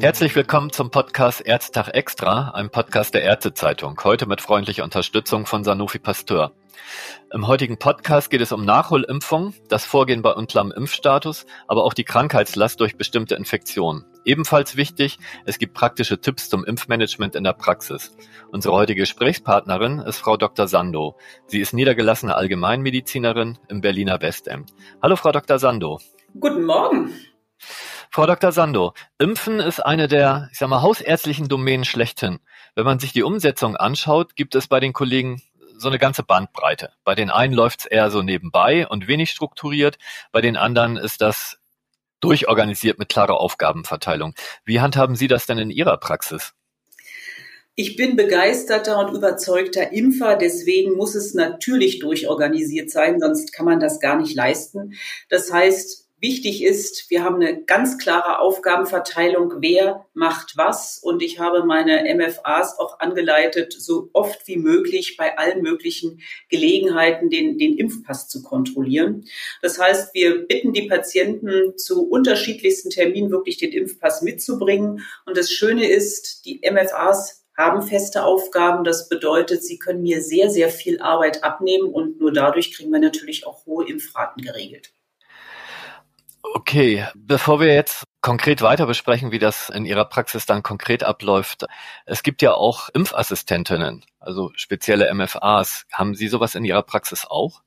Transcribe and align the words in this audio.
Herzlich 0.00 0.34
willkommen 0.34 0.72
zum 0.72 0.90
Podcast 0.90 1.42
Ärztag 1.42 1.88
Extra, 1.88 2.52
einem 2.52 2.70
Podcast 2.70 3.12
der 3.12 3.20
Ärztezeitung. 3.20 4.00
Heute 4.02 4.24
mit 4.24 4.40
freundlicher 4.40 4.82
Unterstützung 4.82 5.44
von 5.44 5.62
Sanofi 5.62 5.98
Pasteur. 5.98 6.52
Im 7.34 7.46
heutigen 7.46 7.78
Podcast 7.78 8.30
geht 8.30 8.40
es 8.40 8.50
um 8.50 8.64
Nachholimpfung, 8.64 9.52
das 9.68 9.84
Vorgehen 9.84 10.22
bei 10.22 10.32
unklarem 10.32 10.72
Impfstatus, 10.72 11.44
aber 11.68 11.84
auch 11.84 11.92
die 11.92 12.04
Krankheitslast 12.04 12.80
durch 12.80 12.96
bestimmte 12.96 13.34
Infektionen. 13.34 14.06
Ebenfalls 14.24 14.74
wichtig, 14.74 15.18
es 15.44 15.58
gibt 15.58 15.74
praktische 15.74 16.18
Tipps 16.18 16.48
zum 16.48 16.64
Impfmanagement 16.64 17.36
in 17.36 17.44
der 17.44 17.52
Praxis. 17.52 18.16
Unsere 18.50 18.74
heutige 18.74 19.02
Gesprächspartnerin 19.02 19.98
ist 19.98 20.16
Frau 20.16 20.38
Dr. 20.38 20.66
Sando. 20.66 21.18
Sie 21.46 21.60
ist 21.60 21.74
niedergelassene 21.74 22.34
Allgemeinmedizinerin 22.34 23.58
im 23.68 23.82
Berliner 23.82 24.22
Westend. 24.22 24.72
Hallo 25.02 25.16
Frau 25.16 25.30
Dr. 25.30 25.58
Sando. 25.58 26.00
Guten 26.38 26.64
Morgen. 26.64 27.12
Frau 28.12 28.26
Dr. 28.26 28.50
Sando, 28.50 28.92
Impfen 29.18 29.60
ist 29.60 29.78
eine 29.78 30.08
der, 30.08 30.48
ich 30.50 30.58
sag 30.58 30.68
mal, 30.68 30.82
hausärztlichen 30.82 31.46
Domänen 31.46 31.84
schlechthin. 31.84 32.40
Wenn 32.74 32.84
man 32.84 32.98
sich 32.98 33.12
die 33.12 33.22
Umsetzung 33.22 33.76
anschaut, 33.76 34.34
gibt 34.34 34.56
es 34.56 34.66
bei 34.66 34.80
den 34.80 34.92
Kollegen 34.92 35.40
so 35.78 35.88
eine 35.88 36.00
ganze 36.00 36.24
Bandbreite. 36.24 36.90
Bei 37.04 37.14
den 37.14 37.30
einen 37.30 37.54
läuft 37.54 37.80
es 37.80 37.86
eher 37.86 38.10
so 38.10 38.22
nebenbei 38.22 38.88
und 38.88 39.06
wenig 39.06 39.30
strukturiert, 39.30 39.96
bei 40.32 40.40
den 40.40 40.56
anderen 40.56 40.96
ist 40.96 41.20
das 41.20 41.60
durchorganisiert 42.18 42.98
mit 42.98 43.08
klarer 43.08 43.38
Aufgabenverteilung. 43.38 44.34
Wie 44.64 44.80
handhaben 44.80 45.14
Sie 45.14 45.28
das 45.28 45.46
denn 45.46 45.58
in 45.58 45.70
Ihrer 45.70 45.96
Praxis? 45.96 46.52
Ich 47.76 47.94
bin 47.94 48.16
begeisterter 48.16 48.98
und 48.98 49.14
überzeugter 49.14 49.92
Impfer, 49.92 50.34
deswegen 50.34 50.96
muss 50.96 51.14
es 51.14 51.32
natürlich 51.32 52.00
durchorganisiert 52.00 52.90
sein, 52.90 53.20
sonst 53.20 53.52
kann 53.52 53.64
man 53.64 53.78
das 53.78 54.00
gar 54.00 54.18
nicht 54.18 54.34
leisten. 54.34 54.94
Das 55.28 55.52
heißt, 55.52 56.09
Wichtig 56.20 56.62
ist, 56.62 57.08
wir 57.08 57.24
haben 57.24 57.36
eine 57.36 57.64
ganz 57.64 57.96
klare 57.96 58.40
Aufgabenverteilung, 58.40 59.54
wer 59.60 60.04
macht 60.12 60.54
was. 60.54 60.98
Und 60.98 61.22
ich 61.22 61.38
habe 61.38 61.64
meine 61.64 62.14
MFAs 62.14 62.78
auch 62.78 63.00
angeleitet, 63.00 63.72
so 63.72 64.10
oft 64.12 64.46
wie 64.46 64.58
möglich 64.58 65.16
bei 65.16 65.38
allen 65.38 65.62
möglichen 65.62 66.20
Gelegenheiten 66.50 67.30
den, 67.30 67.56
den 67.56 67.78
Impfpass 67.78 68.28
zu 68.28 68.42
kontrollieren. 68.42 69.24
Das 69.62 69.78
heißt, 69.78 70.12
wir 70.12 70.46
bitten 70.46 70.74
die 70.74 70.88
Patienten 70.88 71.78
zu 71.78 72.06
unterschiedlichsten 72.06 72.90
Terminen 72.90 73.30
wirklich 73.30 73.56
den 73.56 73.72
Impfpass 73.72 74.20
mitzubringen. 74.20 75.06
Und 75.24 75.38
das 75.38 75.50
Schöne 75.50 75.88
ist, 75.88 76.44
die 76.44 76.60
MFAs 76.70 77.46
haben 77.56 77.80
feste 77.80 78.24
Aufgaben. 78.24 78.84
Das 78.84 79.08
bedeutet, 79.08 79.64
sie 79.64 79.78
können 79.78 80.02
mir 80.02 80.20
sehr, 80.20 80.50
sehr 80.50 80.68
viel 80.68 81.00
Arbeit 81.00 81.44
abnehmen 81.44 81.88
und 81.88 82.20
nur 82.20 82.30
dadurch 82.30 82.74
kriegen 82.74 82.92
wir 82.92 83.00
natürlich 83.00 83.46
auch 83.46 83.64
hohe 83.64 83.88
Impfraten 83.88 84.42
geregelt. 84.42 84.92
Okay, 86.42 87.06
bevor 87.14 87.60
wir 87.60 87.74
jetzt 87.74 88.04
konkret 88.20 88.62
weiter 88.62 88.86
besprechen, 88.86 89.30
wie 89.30 89.38
das 89.38 89.68
in 89.70 89.84
Ihrer 89.84 90.04
Praxis 90.04 90.46
dann 90.46 90.62
konkret 90.62 91.02
abläuft. 91.02 91.66
Es 92.06 92.22
gibt 92.22 92.42
ja 92.42 92.54
auch 92.54 92.88
Impfassistentinnen, 92.90 94.04
also 94.18 94.50
spezielle 94.54 95.12
MFAs. 95.12 95.86
Haben 95.92 96.14
Sie 96.14 96.28
sowas 96.28 96.54
in 96.54 96.64
Ihrer 96.64 96.82
Praxis 96.82 97.26
auch? 97.26 97.62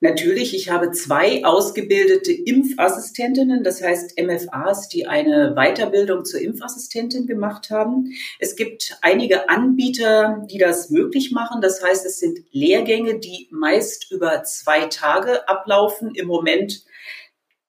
Natürlich, 0.00 0.54
ich 0.54 0.68
habe 0.68 0.90
zwei 0.90 1.44
ausgebildete 1.44 2.30
Impfassistentinnen, 2.30 3.64
das 3.64 3.82
heißt 3.82 4.20
MFAs, 4.20 4.88
die 4.88 5.06
eine 5.06 5.54
Weiterbildung 5.54 6.26
zur 6.26 6.40
Impfassistentin 6.40 7.26
gemacht 7.26 7.70
haben. 7.70 8.12
Es 8.38 8.54
gibt 8.54 8.98
einige 9.00 9.48
Anbieter, 9.48 10.44
die 10.50 10.58
das 10.58 10.90
möglich 10.90 11.32
machen. 11.32 11.62
Das 11.62 11.82
heißt, 11.82 12.04
es 12.04 12.18
sind 12.18 12.40
Lehrgänge, 12.50 13.18
die 13.18 13.48
meist 13.50 14.10
über 14.10 14.42
zwei 14.42 14.86
Tage 14.86 15.48
ablaufen. 15.48 16.14
Im 16.14 16.26
Moment 16.26 16.84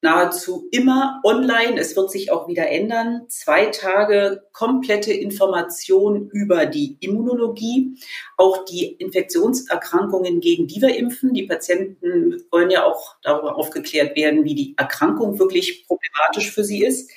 nahezu 0.05 0.67
immer 0.71 1.19
online. 1.23 1.79
Es 1.79 1.95
wird 1.95 2.11
sich 2.11 2.31
auch 2.31 2.47
wieder 2.47 2.69
ändern. 2.69 3.25
Zwei 3.27 3.65
Tage 3.65 4.43
komplette 4.53 5.11
Information 5.11 6.29
über 6.29 6.67
die 6.67 6.97
Immunologie, 7.01 7.97
auch 8.37 8.63
die 8.65 8.85
Infektionserkrankungen, 8.85 10.39
gegen 10.39 10.67
die 10.67 10.81
wir 10.81 10.95
impfen. 10.95 11.33
Die 11.33 11.47
Patienten 11.47 12.43
wollen 12.51 12.69
ja 12.69 12.85
auch 12.85 13.15
darüber 13.23 13.57
aufgeklärt 13.57 14.15
werden, 14.15 14.45
wie 14.45 14.55
die 14.55 14.75
Erkrankung 14.77 15.39
wirklich 15.39 15.85
problematisch 15.87 16.51
für 16.51 16.63
sie 16.63 16.83
ist. 16.83 17.11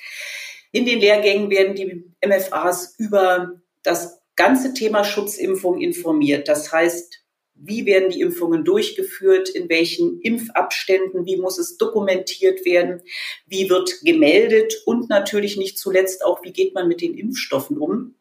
In 0.71 0.85
den 0.85 0.99
Lehrgängen 0.99 1.49
werden 1.49 1.75
die 1.75 2.11
MFAs 2.25 2.95
über 2.97 3.53
das 3.83 4.19
ganze 4.35 4.73
Thema 4.73 5.03
Schutzimpfung 5.03 5.79
informiert. 5.79 6.47
Das 6.47 6.71
heißt, 6.71 7.18
wie 7.61 7.85
werden 7.85 8.09
die 8.09 8.21
Impfungen 8.21 8.63
durchgeführt, 8.63 9.49
in 9.49 9.69
welchen 9.69 10.21
Impfabständen, 10.21 11.25
wie 11.25 11.37
muss 11.37 11.57
es 11.57 11.77
dokumentiert 11.77 12.65
werden, 12.65 13.01
wie 13.47 13.69
wird 13.69 14.01
gemeldet? 14.03 14.81
Und 14.85 15.09
natürlich 15.09 15.57
nicht 15.57 15.77
zuletzt 15.77 16.23
auch, 16.23 16.43
wie 16.43 16.53
geht 16.53 16.73
man 16.73 16.87
mit 16.87 17.01
den 17.01 17.15
Impfstoffen 17.15 17.77
um. 17.77 18.15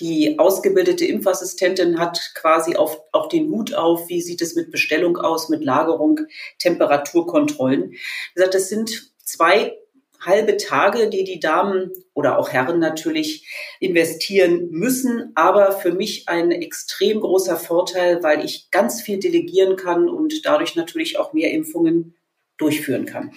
Die 0.00 0.38
ausgebildete 0.38 1.04
Impfassistentin 1.04 1.98
hat 1.98 2.32
quasi 2.34 2.76
auf, 2.76 3.00
auch 3.12 3.28
den 3.28 3.50
Hut 3.50 3.74
auf, 3.74 4.08
wie 4.08 4.20
sieht 4.20 4.40
es 4.42 4.54
mit 4.54 4.70
Bestellung 4.70 5.16
aus, 5.16 5.48
mit 5.48 5.64
Lagerung, 5.64 6.20
Temperaturkontrollen. 6.58 7.94
Das 8.34 8.68
sind 8.68 9.12
zwei 9.22 9.76
halbe 10.20 10.56
Tage, 10.56 11.10
die 11.10 11.24
die 11.24 11.40
Damen 11.40 11.92
oder 12.14 12.38
auch 12.38 12.50
Herren 12.50 12.78
natürlich 12.78 13.48
investieren 13.80 14.68
müssen. 14.70 15.32
Aber 15.34 15.72
für 15.72 15.92
mich 15.92 16.28
ein 16.28 16.50
extrem 16.50 17.20
großer 17.20 17.56
Vorteil, 17.56 18.22
weil 18.22 18.44
ich 18.44 18.70
ganz 18.70 19.00
viel 19.00 19.18
delegieren 19.18 19.76
kann 19.76 20.08
und 20.08 20.44
dadurch 20.44 20.76
natürlich 20.76 21.18
auch 21.18 21.32
mehr 21.32 21.52
Impfungen 21.52 22.14
durchführen 22.58 23.06
kann. 23.06 23.32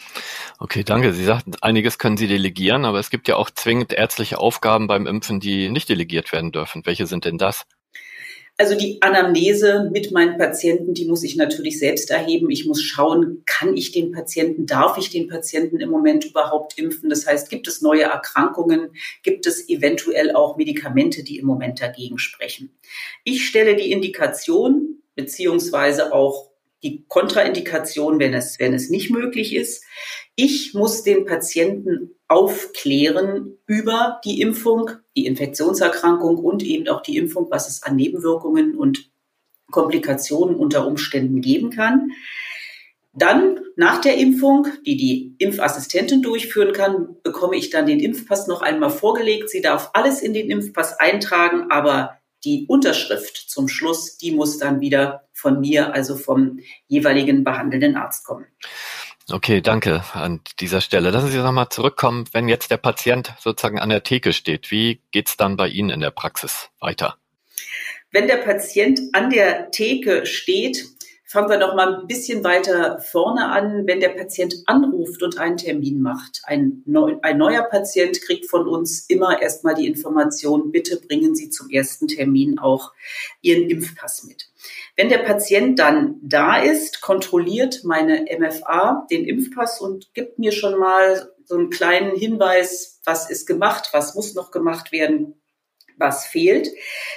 Okay, 0.60 0.84
danke. 0.84 1.14
Sie 1.14 1.24
sagten, 1.24 1.54
einiges 1.62 2.00
können 2.00 2.18
Sie 2.18 2.28
delegieren, 2.28 2.86
aber 2.86 3.00
es 3.00 3.12
gibt 3.12 3.28
ja 3.28 3.36
auch 3.36 3.52
zwingend 3.52 3.94
ärztliche 3.94 4.40
Aufgaben 4.40 4.88
beim 4.88 5.06
Impfen, 5.06 5.40
die 5.40 5.70
nicht 5.70 5.90
delegiert 5.90 6.32
werden 6.32 6.52
dürfen. 6.52 6.86
Welche 6.86 7.06
sind 7.06 7.26
denn 7.26 7.38
das? 7.38 7.66
Also 8.62 8.76
die 8.76 9.02
Anamnese 9.02 9.90
mit 9.92 10.12
meinen 10.12 10.38
Patienten, 10.38 10.94
die 10.94 11.06
muss 11.06 11.24
ich 11.24 11.36
natürlich 11.36 11.80
selbst 11.80 12.12
erheben. 12.12 12.52
Ich 12.52 12.68
muss 12.68 12.84
schauen, 12.84 13.42
kann 13.48 13.76
ich 13.76 13.92
den 13.92 14.12
Patienten, 14.12 14.68
darf 14.68 15.00
ich 15.00 15.10
den 15.10 15.28
Patienten 15.28 15.80
im 15.80 15.90
Moment 15.90 16.26
überhaupt 16.26 16.78
impfen? 16.78 17.10
Das 17.10 17.26
heißt, 17.26 17.50
gibt 17.50 17.68
es 17.68 17.82
neue 17.82 18.04
Erkrankungen? 18.04 18.92
Gibt 19.24 19.48
es 19.48 19.68
eventuell 19.68 20.36
auch 20.36 20.58
Medikamente, 20.58 21.24
die 21.24 21.40
im 21.40 21.48
Moment 21.48 21.82
dagegen 21.82 22.20
sprechen? 22.20 22.70
Ich 23.24 23.48
stelle 23.48 23.76
die 23.76 23.92
Indikation 23.92 25.02
beziehungsweise 25.16 26.14
auch 26.14 26.52
die 26.84 27.04
Kontraindikation, 27.08 28.20
wenn 28.20 28.36
es, 28.36 28.60
wenn 28.60 28.76
es 28.76 28.92
nicht 28.92 29.10
möglich 29.10 29.56
ist. 29.56 29.84
Ich 30.36 30.76
muss 30.76 31.02
den 31.02 31.26
Patienten 31.26 32.12
aufklären 32.32 33.58
über 33.68 34.22
die 34.24 34.40
Impfung, 34.40 34.92
die 35.18 35.26
Infektionserkrankung 35.26 36.38
und 36.38 36.64
eben 36.64 36.88
auch 36.88 37.02
die 37.02 37.18
Impfung, 37.18 37.48
was 37.50 37.68
es 37.68 37.84
an 37.84 37.98
Nebenwirkungen 37.98 38.78
und 38.78 39.12
Komplikationen 39.70 40.56
unter 40.56 40.88
Umständen 40.88 41.42
geben 41.42 41.72
kann. 41.72 42.12
Dann 43.14 43.60
nach 43.76 44.00
der 44.00 44.18
Impfung, 44.18 44.68
die 44.86 44.96
die 44.96 45.36
Impfassistentin 45.40 46.22
durchführen 46.22 46.72
kann, 46.72 47.18
bekomme 47.22 47.58
ich 47.58 47.70
dann 47.70 47.86
den 47.86 48.00
Impfpass 48.00 48.48
noch 48.48 48.62
einmal 48.62 48.92
vorgelegt. 48.92 49.50
Sie 49.50 49.62
darf 49.62 49.90
alles 49.92 50.22
in 50.22 50.34
den 50.34 50.50
Impfpass 50.50 51.02
eintragen, 51.02 51.70
aber 51.70 52.18
die 52.46 52.66
Unterschrift 52.70 53.36
zum 53.50 53.68
Schluss, 53.68 54.18
die 54.18 54.32
muss 54.32 54.58
dann 54.58 54.80
wieder 54.80 55.28
von 55.34 55.60
mir, 55.60 55.94
also 55.94 56.16
vom 56.16 56.60
jeweiligen 56.88 57.44
behandelnden 57.44 57.98
Arzt 57.98 58.26
kommen. 58.26 58.46
Okay, 59.34 59.62
danke 59.62 60.04
an 60.14 60.42
dieser 60.60 60.82
Stelle. 60.82 61.10
Lassen 61.10 61.30
Sie 61.30 61.38
nochmal 61.38 61.70
zurückkommen, 61.70 62.26
wenn 62.34 62.50
jetzt 62.50 62.70
der 62.70 62.78
Patient 62.78 63.34
sozusagen 63.40 63.80
an 63.80 63.90
der 63.90 64.04
Theke 64.04 64.34
steht. 64.34 64.72
Wie 64.72 65.02
geht's 65.12 65.38
dann 65.38 65.56
bei 65.56 65.70
Ihnen 65.70 65.90
in 65.90 66.02
der 66.02 66.12
Praxis 66.12 66.70
weiter? 66.82 67.16
Wenn 68.12 68.28
der 68.28 68.38
Patient 68.38 69.00
an 69.14 69.30
der 69.30 69.72
Theke 69.72 70.26
steht, 70.26 70.86
fangen 71.32 71.50
wir 71.50 71.58
noch 71.58 71.76
mal 71.76 72.02
ein 72.02 72.08
bisschen 72.08 72.44
weiter 72.44 73.00
vorne 73.00 73.50
an. 73.50 73.88
Wenn 73.88 74.02
der 74.02 74.10
Patient 74.10 74.54
anruft 74.66 75.24
und 75.24 75.38
einen 75.38 75.56
Termin 75.56 76.02
macht, 76.02 76.42
ein, 76.44 76.84
neu, 76.86 77.16
ein 77.22 77.38
neuer 77.38 77.64
Patient 77.64 78.22
kriegt 78.22 78.50
von 78.50 78.68
uns 78.68 79.06
immer 79.08 79.42
erstmal 79.42 79.76
die 79.76 79.88
Information, 79.88 80.74
bitte 80.74 81.00
bringen 81.00 81.36
Sie 81.36 81.50
zum 81.50 81.70
ersten 81.70 82.10
Termin 82.10 82.60
auch 82.60 82.92
Ihren 83.42 83.70
Impfpass 83.70 84.26
mit. 84.26 84.50
Wenn 85.02 85.10
der 85.10 85.18
Patient 85.18 85.80
dann 85.80 86.20
da 86.22 86.62
ist, 86.62 87.02
kontrolliert 87.02 87.82
meine 87.84 88.24
MFA 88.38 89.08
den 89.10 89.26
Impfpass 89.26 89.82
und 89.82 90.14
gibt 90.14 90.38
mir 90.38 90.52
schon 90.52 90.78
mal 90.78 91.34
so 91.44 91.56
einen 91.56 91.72
kleinen 91.72 92.16
Hinweis, 92.16 93.02
was 93.04 93.28
ist 93.28 93.48
gemacht, 93.48 93.90
was 93.94 94.14
muss 94.14 94.36
noch 94.36 94.52
gemacht 94.52 94.92
werden, 94.92 95.42
was 95.98 96.28
fehlt. 96.28 96.70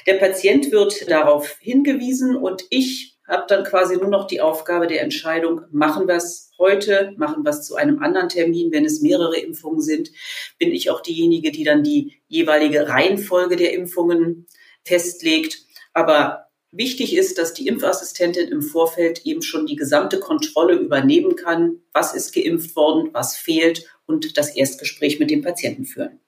Der 0.07 0.15
Patient 0.15 0.73
wird 0.73 1.11
darauf 1.11 1.59
hingewiesen 1.61 2.37
und 2.37 2.65
ich 2.71 3.19
habe 3.29 3.45
dann 3.49 3.65
quasi 3.65 3.97
nur 3.97 4.09
noch 4.09 4.29
die 4.29 4.41
Aufgabe 4.41 4.87
der 4.87 5.03
Entscheidung, 5.03 5.61
machen 5.71 6.09
wir 6.09 6.15
es 6.15 6.53
heute, 6.59 7.13
machen 7.19 7.45
wir 7.45 7.51
es 7.51 7.67
zu 7.67 7.75
einem 7.75 8.03
anderen 8.03 8.31
Termin. 8.31 8.73
Wenn 8.73 8.87
es 8.87 9.03
mehrere 9.03 9.37
Impfungen 9.37 9.83
sind, 9.83 10.11
bin 10.59 10.71
ich 10.71 10.89
auch 10.89 11.03
diejenige, 11.03 11.53
die 11.53 11.65
dann 11.65 11.83
die 11.83 12.23
jeweilige 12.29 12.89
Reihenfolge 12.89 13.57
der 13.57 13.75
Impfungen 13.75 14.47
festlegt. 14.85 15.59
Aber 15.93 16.45
Wichtig 16.76 17.17
ist, 17.17 17.38
dass 17.38 17.55
die 17.55 17.69
Impfassistentin 17.69 18.49
im 18.49 18.61
Vorfeld 18.61 19.25
eben 19.25 19.43
schon 19.43 19.67
die 19.67 19.76
gesamte 19.76 20.19
Kontrolle 20.19 20.75
übernehmen 20.75 21.37
kann, 21.37 21.76
was 21.93 22.15
ist 22.15 22.35
geimpft 22.35 22.75
worden, 22.75 23.11
was 23.12 23.37
fehlt 23.37 23.87
und 24.06 24.37
das 24.37 24.56
Erstgespräch 24.56 25.21
mit 25.21 25.31
dem 25.31 25.43
Patienten 25.43 25.85
führen. 25.85 26.19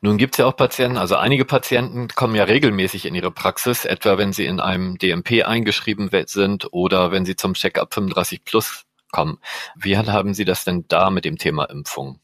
Nun 0.00 0.18
gibt 0.18 0.34
es 0.34 0.38
ja 0.38 0.46
auch 0.46 0.56
Patienten, 0.56 0.98
also 0.98 1.14
einige 1.14 1.44
Patienten 1.44 2.08
kommen 2.08 2.34
ja 2.34 2.42
regelmäßig 2.42 3.06
in 3.06 3.14
ihre 3.14 3.30
Praxis, 3.30 3.84
etwa 3.84 4.18
wenn 4.18 4.32
sie 4.32 4.46
in 4.46 4.58
einem 4.58 4.98
DMP 4.98 5.44
eingeschrieben 5.44 6.10
sind 6.26 6.72
oder 6.72 7.12
wenn 7.12 7.24
sie 7.24 7.36
zum 7.36 7.54
Check-up 7.54 7.94
35 7.94 8.44
plus 8.44 8.82
kommen. 9.12 9.38
Wie 9.76 9.96
haben 9.96 10.34
Sie 10.34 10.44
das 10.44 10.64
denn 10.64 10.86
da 10.88 11.08
mit 11.08 11.24
dem 11.24 11.38
Thema 11.38 11.66
Impfung? 11.66 12.18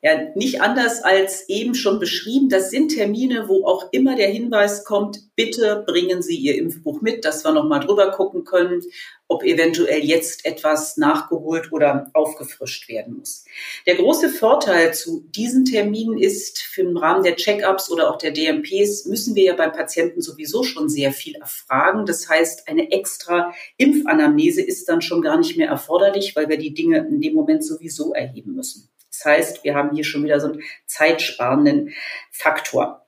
Ja, 0.00 0.28
nicht 0.36 0.62
anders 0.62 1.02
als 1.02 1.48
eben 1.48 1.74
schon 1.74 1.98
beschrieben. 1.98 2.48
Das 2.48 2.70
sind 2.70 2.94
Termine, 2.94 3.48
wo 3.48 3.66
auch 3.66 3.88
immer 3.90 4.14
der 4.14 4.28
Hinweis 4.28 4.84
kommt, 4.84 5.34
bitte 5.34 5.82
bringen 5.88 6.22
Sie 6.22 6.36
Ihr 6.36 6.54
Impfbuch 6.54 7.00
mit, 7.00 7.24
dass 7.24 7.44
wir 7.44 7.50
nochmal 7.50 7.80
drüber 7.80 8.12
gucken 8.12 8.44
können, 8.44 8.84
ob 9.26 9.42
eventuell 9.42 10.04
jetzt 10.04 10.46
etwas 10.46 10.98
nachgeholt 10.98 11.72
oder 11.72 12.10
aufgefrischt 12.14 12.88
werden 12.88 13.16
muss. 13.18 13.44
Der 13.88 13.96
große 13.96 14.28
Vorteil 14.28 14.94
zu 14.94 15.24
diesen 15.30 15.64
Terminen 15.64 16.16
ist, 16.16 16.58
für 16.58 16.82
im 16.82 16.96
Rahmen 16.96 17.24
der 17.24 17.34
Check-ups 17.34 17.90
oder 17.90 18.08
auch 18.08 18.18
der 18.18 18.30
DMPs 18.30 19.04
müssen 19.06 19.34
wir 19.34 19.46
ja 19.46 19.54
beim 19.54 19.72
Patienten 19.72 20.22
sowieso 20.22 20.62
schon 20.62 20.88
sehr 20.88 21.10
viel 21.10 21.34
erfragen. 21.34 22.06
Das 22.06 22.28
heißt, 22.28 22.68
eine 22.68 22.92
extra 22.92 23.52
Impfanamnese 23.78 24.62
ist 24.62 24.88
dann 24.88 25.02
schon 25.02 25.22
gar 25.22 25.38
nicht 25.38 25.56
mehr 25.56 25.68
erforderlich, 25.68 26.36
weil 26.36 26.48
wir 26.48 26.56
die 26.56 26.72
Dinge 26.72 26.98
in 26.98 27.20
dem 27.20 27.34
Moment 27.34 27.64
sowieso 27.64 28.12
erheben 28.12 28.54
müssen. 28.54 28.88
Das 29.10 29.24
heißt, 29.24 29.64
wir 29.64 29.74
haben 29.74 29.94
hier 29.94 30.04
schon 30.04 30.24
wieder 30.24 30.40
so 30.40 30.48
einen 30.48 30.62
zeitsparenden 30.86 31.94
Faktor. 32.30 33.06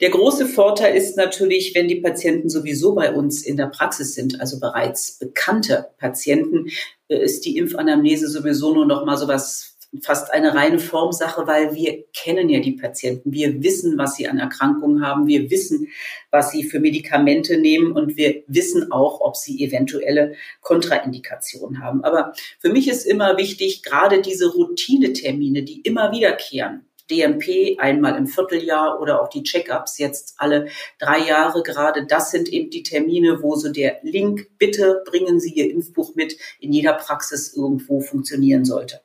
Der 0.00 0.10
große 0.10 0.46
Vorteil 0.46 0.94
ist 0.94 1.16
natürlich, 1.16 1.74
wenn 1.74 1.88
die 1.88 2.00
Patienten 2.00 2.48
sowieso 2.48 2.94
bei 2.94 3.12
uns 3.12 3.42
in 3.42 3.56
der 3.56 3.66
Praxis 3.66 4.14
sind, 4.14 4.40
also 4.40 4.60
bereits 4.60 5.18
bekannte 5.18 5.90
Patienten, 5.98 6.68
äh, 7.08 7.22
ist 7.22 7.44
die 7.44 7.56
Impfanamnese 7.56 8.28
sowieso 8.28 8.74
nur 8.74 8.86
noch 8.86 9.04
mal 9.04 9.16
so 9.16 9.28
was 9.28 9.71
fast 10.00 10.32
eine 10.32 10.54
reine 10.54 10.78
Formsache, 10.78 11.46
weil 11.46 11.74
wir 11.74 12.04
kennen 12.14 12.48
ja 12.48 12.60
die 12.60 12.72
Patienten. 12.72 13.32
Wir 13.32 13.62
wissen, 13.62 13.98
was 13.98 14.16
sie 14.16 14.26
an 14.26 14.38
Erkrankungen 14.38 15.06
haben. 15.06 15.26
Wir 15.26 15.50
wissen, 15.50 15.88
was 16.30 16.50
sie 16.50 16.64
für 16.64 16.80
Medikamente 16.80 17.58
nehmen 17.58 17.92
und 17.92 18.16
wir 18.16 18.42
wissen 18.46 18.90
auch, 18.90 19.20
ob 19.20 19.36
sie 19.36 19.62
eventuelle 19.62 20.34
Kontraindikationen 20.62 21.82
haben. 21.82 22.02
Aber 22.04 22.32
für 22.58 22.70
mich 22.70 22.88
ist 22.88 23.04
immer 23.04 23.36
wichtig, 23.36 23.82
gerade 23.82 24.22
diese 24.22 24.52
Routinetermine, 24.52 25.62
die 25.62 25.80
immer 25.82 26.10
wiederkehren, 26.12 26.86
DMP 27.10 27.78
einmal 27.78 28.16
im 28.16 28.26
Vierteljahr 28.26 29.00
oder 29.00 29.20
auch 29.20 29.28
die 29.28 29.42
Check-ups 29.42 29.98
jetzt 29.98 30.34
alle 30.38 30.68
drei 30.98 31.18
Jahre 31.18 31.62
gerade. 31.62 32.06
Das 32.06 32.30
sind 32.30 32.48
eben 32.48 32.70
die 32.70 32.82
Termine, 32.82 33.42
wo 33.42 33.56
so 33.56 33.70
der 33.70 33.98
Link, 34.02 34.56
bitte 34.56 35.02
bringen 35.04 35.38
Sie 35.38 35.52
Ihr 35.52 35.70
Impfbuch 35.70 36.14
mit, 36.14 36.38
in 36.60 36.72
jeder 36.72 36.94
Praxis 36.94 37.54
irgendwo 37.54 38.00
funktionieren 38.00 38.64
sollte. 38.64 39.02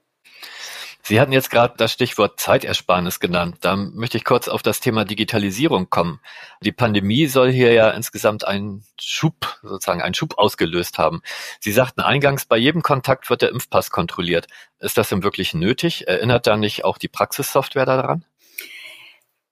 Sie 1.07 1.21
hatten 1.21 1.31
jetzt 1.31 1.49
gerade 1.49 1.73
das 1.77 1.93
Stichwort 1.93 2.37
Zeitersparnis 2.37 3.21
genannt. 3.21 3.59
Da 3.61 3.77
möchte 3.77 4.17
ich 4.17 4.25
kurz 4.25 4.49
auf 4.49 4.61
das 4.61 4.81
Thema 4.81 5.05
Digitalisierung 5.05 5.89
kommen. 5.89 6.19
Die 6.59 6.73
Pandemie 6.73 7.27
soll 7.27 7.49
hier 7.49 7.71
ja 7.71 7.91
insgesamt 7.91 8.45
einen 8.45 8.83
Schub, 8.99 9.57
sozusagen 9.61 10.01
einen 10.01 10.15
Schub 10.15 10.37
ausgelöst 10.37 10.97
haben. 10.97 11.21
Sie 11.61 11.71
sagten 11.71 12.01
eingangs, 12.01 12.45
bei 12.45 12.57
jedem 12.57 12.81
Kontakt 12.81 13.29
wird 13.29 13.41
der 13.41 13.51
Impfpass 13.51 13.89
kontrolliert. 13.89 14.47
Ist 14.79 14.97
das 14.97 15.07
denn 15.07 15.23
wirklich 15.23 15.53
nötig? 15.53 16.09
Erinnert 16.09 16.45
da 16.45 16.57
nicht 16.57 16.83
auch 16.83 16.97
die 16.97 17.07
Praxissoftware 17.07 17.85
daran? 17.85 18.25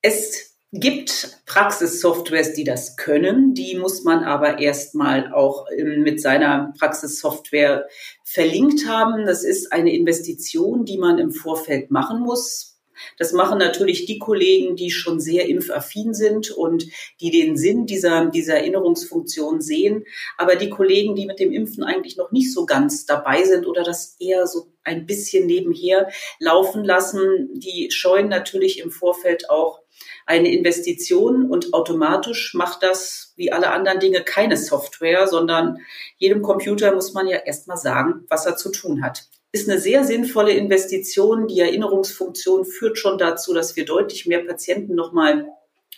Es 0.01 0.54
gibt 0.71 1.41
Praxissoftwares, 1.45 2.53
die 2.53 2.63
das 2.63 2.97
können. 2.97 3.53
Die 3.53 3.77
muss 3.77 4.03
man 4.03 4.23
aber 4.23 4.59
erstmal 4.59 5.31
auch 5.31 5.65
ähm, 5.75 6.01
mit 6.01 6.21
seiner 6.21 6.73
Praxissoftware 6.79 7.87
verlinkt 8.23 8.87
haben. 8.87 9.25
Das 9.25 9.43
ist 9.43 9.71
eine 9.71 9.93
Investition, 9.95 10.85
die 10.85 10.97
man 10.97 11.17
im 11.17 11.31
Vorfeld 11.31 11.91
machen 11.91 12.19
muss. 12.19 12.74
Das 13.17 13.33
machen 13.33 13.57
natürlich 13.57 14.05
die 14.05 14.19
Kollegen, 14.19 14.75
die 14.75 14.91
schon 14.91 15.19
sehr 15.19 15.47
impfaffin 15.47 16.13
sind 16.13 16.51
und 16.51 16.85
die 17.21 17.31
den 17.31 17.57
Sinn 17.57 17.85
dieser, 17.85 18.25
dieser 18.27 18.55
Erinnerungsfunktion 18.55 19.61
sehen. 19.61 20.05
Aber 20.37 20.55
die 20.55 20.69
Kollegen, 20.69 21.15
die 21.15 21.25
mit 21.25 21.39
dem 21.39 21.51
Impfen 21.51 21.83
eigentlich 21.83 22.17
noch 22.17 22.31
nicht 22.31 22.53
so 22.53 22.65
ganz 22.65 23.05
dabei 23.05 23.43
sind 23.43 23.65
oder 23.65 23.83
das 23.83 24.15
eher 24.19 24.47
so 24.47 24.67
ein 24.83 25.05
bisschen 25.05 25.47
nebenher 25.47 26.09
laufen 26.39 26.83
lassen, 26.83 27.49
die 27.53 27.89
scheuen 27.91 28.29
natürlich 28.29 28.79
im 28.79 28.91
Vorfeld 28.91 29.49
auch 29.49 29.81
eine 30.25 30.51
Investition 30.51 31.49
und 31.49 31.73
automatisch 31.73 32.53
macht 32.53 32.83
das 32.83 33.33
wie 33.35 33.51
alle 33.51 33.71
anderen 33.71 33.99
Dinge 33.99 34.23
keine 34.23 34.57
Software, 34.57 35.27
sondern 35.27 35.79
jedem 36.17 36.41
Computer 36.41 36.93
muss 36.93 37.13
man 37.13 37.27
ja 37.27 37.37
erstmal 37.37 37.77
sagen, 37.77 38.25
was 38.29 38.45
er 38.45 38.57
zu 38.57 38.71
tun 38.71 39.03
hat. 39.03 39.27
Ist 39.55 39.69
eine 39.69 39.79
sehr 39.79 40.03
sinnvolle 40.03 40.51
Investition. 40.51 41.47
Die 41.47 41.61
Erinnerungsfunktion 41.61 42.65
führt 42.65 42.97
schon 42.97 43.17
dazu, 43.17 43.53
dass 43.53 43.77
wir 43.77 43.85
deutlich 43.85 44.25
mehr 44.25 44.43
Patienten 44.43 44.95
nochmal 44.95 45.45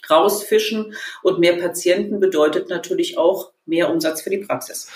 rausfischen 0.08 0.94
und 1.24 1.40
mehr 1.40 1.58
Patienten 1.58 2.20
bedeutet 2.20 2.70
natürlich 2.70 3.18
auch 3.18 3.52
mehr 3.66 3.90
Umsatz 3.90 4.22
für 4.22 4.30
die 4.30 4.38
Praxis. 4.38 4.92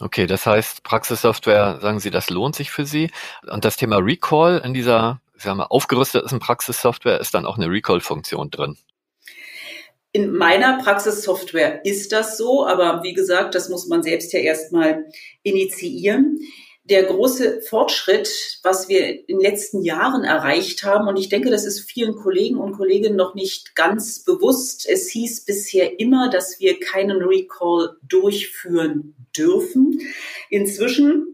Okay, 0.00 0.26
das 0.26 0.46
heißt, 0.46 0.82
Praxissoftware, 0.84 1.80
sagen 1.82 2.00
Sie, 2.00 2.10
das 2.10 2.30
lohnt 2.30 2.56
sich 2.56 2.70
für 2.70 2.86
Sie. 2.86 3.10
Und 3.46 3.66
das 3.66 3.76
Thema 3.76 3.98
Recall 3.98 4.62
in 4.64 4.72
dieser 4.72 5.20
ich 5.36 5.42
sag 5.42 5.54
mal, 5.56 5.64
aufgerüsteten 5.64 6.38
Praxissoftware 6.38 7.20
ist 7.20 7.34
dann 7.34 7.44
auch 7.44 7.58
eine 7.58 7.68
Recall-Funktion 7.68 8.50
drin. 8.50 8.78
In 10.12 10.32
meiner 10.32 10.78
Praxissoftware 10.78 11.84
ist 11.84 12.12
das 12.12 12.38
so, 12.38 12.66
aber 12.66 13.02
wie 13.02 13.12
gesagt, 13.12 13.54
das 13.54 13.68
muss 13.68 13.86
man 13.86 14.02
selbst 14.02 14.32
ja 14.32 14.38
erstmal 14.38 15.04
initiieren. 15.42 16.38
Der 16.84 17.04
große 17.04 17.62
Fortschritt, 17.62 18.58
was 18.64 18.88
wir 18.88 19.28
in 19.28 19.38
den 19.38 19.40
letzten 19.40 19.82
Jahren 19.82 20.24
erreicht 20.24 20.82
haben, 20.82 21.06
und 21.06 21.16
ich 21.16 21.28
denke, 21.28 21.48
das 21.50 21.64
ist 21.64 21.88
vielen 21.88 22.16
Kollegen 22.16 22.56
und 22.56 22.72
Kolleginnen 22.72 23.14
noch 23.14 23.34
nicht 23.34 23.76
ganz 23.76 24.24
bewusst. 24.24 24.88
Es 24.88 25.08
hieß 25.10 25.44
bisher 25.44 26.00
immer, 26.00 26.28
dass 26.28 26.58
wir 26.58 26.80
keinen 26.80 27.22
Recall 27.22 27.96
durchführen 28.02 29.14
dürfen. 29.36 30.00
Inzwischen 30.50 31.32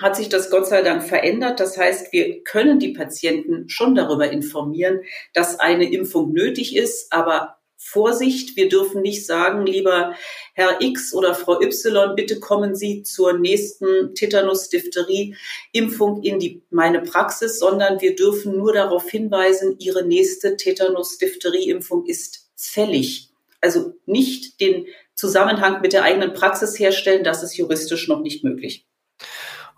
hat 0.00 0.16
sich 0.16 0.28
das 0.28 0.50
Gott 0.50 0.66
sei 0.66 0.82
Dank 0.82 1.02
verändert. 1.02 1.60
Das 1.60 1.76
heißt, 1.78 2.12
wir 2.12 2.42
können 2.44 2.78
die 2.78 2.92
Patienten 2.92 3.68
schon 3.68 3.94
darüber 3.94 4.30
informieren, 4.30 5.00
dass 5.32 5.58
eine 5.58 5.90
Impfung 5.90 6.32
nötig 6.32 6.76
ist, 6.76 7.12
aber 7.12 7.61
Vorsicht, 7.84 8.54
wir 8.56 8.68
dürfen 8.68 9.02
nicht 9.02 9.26
sagen, 9.26 9.66
lieber 9.66 10.14
Herr 10.54 10.80
X 10.80 11.12
oder 11.12 11.34
Frau 11.34 11.60
Y, 11.60 12.14
bitte 12.14 12.38
kommen 12.38 12.76
Sie 12.76 13.02
zur 13.02 13.36
nächsten 13.38 14.14
Tetanus-Diphtherie-Impfung 14.14 16.22
in 16.22 16.38
die, 16.38 16.62
meine 16.70 17.00
Praxis, 17.00 17.58
sondern 17.58 18.00
wir 18.00 18.14
dürfen 18.14 18.56
nur 18.56 18.72
darauf 18.72 19.10
hinweisen, 19.10 19.74
Ihre 19.78 20.06
nächste 20.06 20.56
Tetanus-Diphtherie-Impfung 20.56 22.06
ist 22.06 22.48
fällig. 22.56 23.30
Also 23.60 23.94
nicht 24.06 24.60
den 24.60 24.86
Zusammenhang 25.14 25.82
mit 25.82 25.92
der 25.92 26.04
eigenen 26.04 26.32
Praxis 26.32 26.78
herstellen, 26.78 27.24
das 27.24 27.42
ist 27.42 27.56
juristisch 27.56 28.06
noch 28.08 28.20
nicht 28.20 28.44
möglich. 28.44 28.86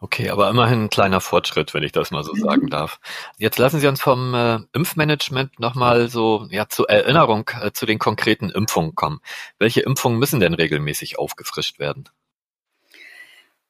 Okay, 0.04 0.28
aber 0.28 0.50
immerhin 0.50 0.82
ein 0.82 0.90
kleiner 0.90 1.22
Fortschritt, 1.22 1.72
wenn 1.72 1.82
ich 1.82 1.92
das 1.92 2.10
mal 2.10 2.22
so 2.22 2.34
mhm. 2.34 2.40
sagen 2.40 2.68
darf. 2.68 3.00
Jetzt 3.38 3.56
lassen 3.56 3.80
Sie 3.80 3.86
uns 3.86 4.02
vom 4.02 4.34
äh, 4.34 4.58
Impfmanagement 4.74 5.58
nochmal 5.58 6.10
so 6.10 6.46
ja, 6.50 6.68
zur 6.68 6.90
Erinnerung 6.90 7.50
äh, 7.58 7.72
zu 7.72 7.86
den 7.86 7.98
konkreten 7.98 8.50
Impfungen 8.50 8.94
kommen. 8.94 9.20
Welche 9.58 9.80
Impfungen 9.80 10.18
müssen 10.18 10.40
denn 10.40 10.52
regelmäßig 10.52 11.18
aufgefrischt 11.18 11.78
werden? 11.78 12.10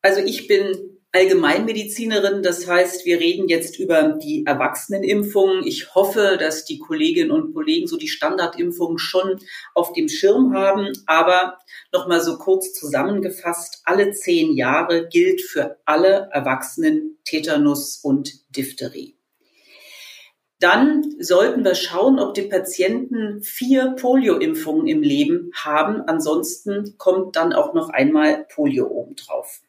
Also 0.02 0.22
ich 0.22 0.48
bin 0.48 0.93
Allgemeinmedizinerin. 1.14 2.42
Das 2.42 2.66
heißt, 2.66 3.06
wir 3.06 3.20
reden 3.20 3.48
jetzt 3.48 3.78
über 3.78 4.18
die 4.20 4.44
Erwachsenenimpfungen. 4.44 5.64
Ich 5.64 5.94
hoffe, 5.94 6.36
dass 6.38 6.64
die 6.64 6.78
Kolleginnen 6.78 7.30
und 7.30 7.54
Kollegen 7.54 7.86
so 7.86 7.96
die 7.96 8.08
Standardimpfungen 8.08 8.98
schon 8.98 9.38
auf 9.74 9.92
dem 9.92 10.08
Schirm 10.08 10.54
haben. 10.54 10.92
Aber 11.06 11.58
nochmal 11.92 12.20
so 12.20 12.36
kurz 12.36 12.72
zusammengefasst, 12.72 13.82
alle 13.84 14.10
zehn 14.10 14.54
Jahre 14.54 15.08
gilt 15.08 15.40
für 15.40 15.78
alle 15.84 16.28
Erwachsenen 16.32 17.18
Tetanus 17.24 18.00
und 18.02 18.32
Diphtherie. 18.56 19.16
Dann 20.64 21.14
sollten 21.18 21.62
wir 21.62 21.74
schauen, 21.74 22.18
ob 22.18 22.32
die 22.32 22.40
Patienten 22.40 23.42
vier 23.42 23.96
Polioimpfungen 24.00 24.86
im 24.86 25.02
Leben 25.02 25.50
haben. 25.54 26.00
Ansonsten 26.06 26.96
kommt 26.96 27.36
dann 27.36 27.52
auch 27.52 27.74
noch 27.74 27.90
einmal 27.90 28.46
Polio 28.48 28.86
obendrauf. 28.86 29.60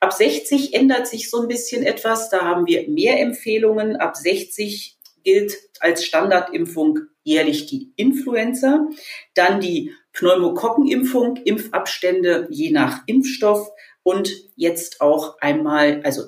Ab 0.00 0.12
60 0.12 0.74
ändert 0.74 1.06
sich 1.06 1.30
so 1.30 1.40
ein 1.40 1.46
bisschen 1.46 1.84
etwas. 1.84 2.30
Da 2.30 2.40
haben 2.40 2.66
wir 2.66 2.88
mehr 2.88 3.20
Empfehlungen. 3.20 3.94
Ab 3.94 4.16
60 4.16 4.98
gilt 5.22 5.56
als 5.78 6.04
Standardimpfung 6.04 6.98
jährlich 7.22 7.66
die 7.66 7.92
Influenza, 7.94 8.88
dann 9.34 9.60
die 9.60 9.92
Pneumokokkenimpfung, 10.14 11.36
Impfabstände 11.36 12.48
je 12.50 12.72
nach 12.72 13.02
Impfstoff 13.06 13.70
und 14.02 14.34
jetzt 14.56 15.00
auch 15.00 15.38
einmal, 15.40 16.00
also 16.02 16.24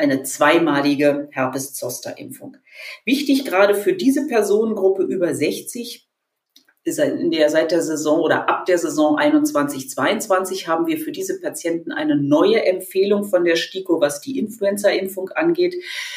eine 0.00 0.22
zweimalige 0.22 1.28
Herpes-Zoster-Impfung. 1.30 2.56
Wichtig 3.04 3.44
gerade 3.44 3.74
für 3.74 3.92
diese 3.92 4.26
Personengruppe 4.26 5.02
über 5.02 5.34
60 5.34 6.08
in 6.82 7.30
der, 7.30 7.50
seit 7.50 7.72
der 7.72 7.82
Saison 7.82 8.20
oder 8.20 8.48
ab 8.48 8.64
der 8.64 8.78
Saison 8.78 9.18
21, 9.18 9.90
22 9.90 10.66
haben 10.66 10.86
wir 10.86 10.98
für 10.98 11.12
diese 11.12 11.38
Patienten 11.38 11.92
eine 11.92 12.16
neue 12.16 12.64
Empfehlung 12.64 13.24
von 13.24 13.44
der 13.44 13.56
STIKO, 13.56 14.00
was 14.00 14.22
die 14.22 14.38
Influenza-Impfung 14.38 15.28
angeht. 15.30 15.74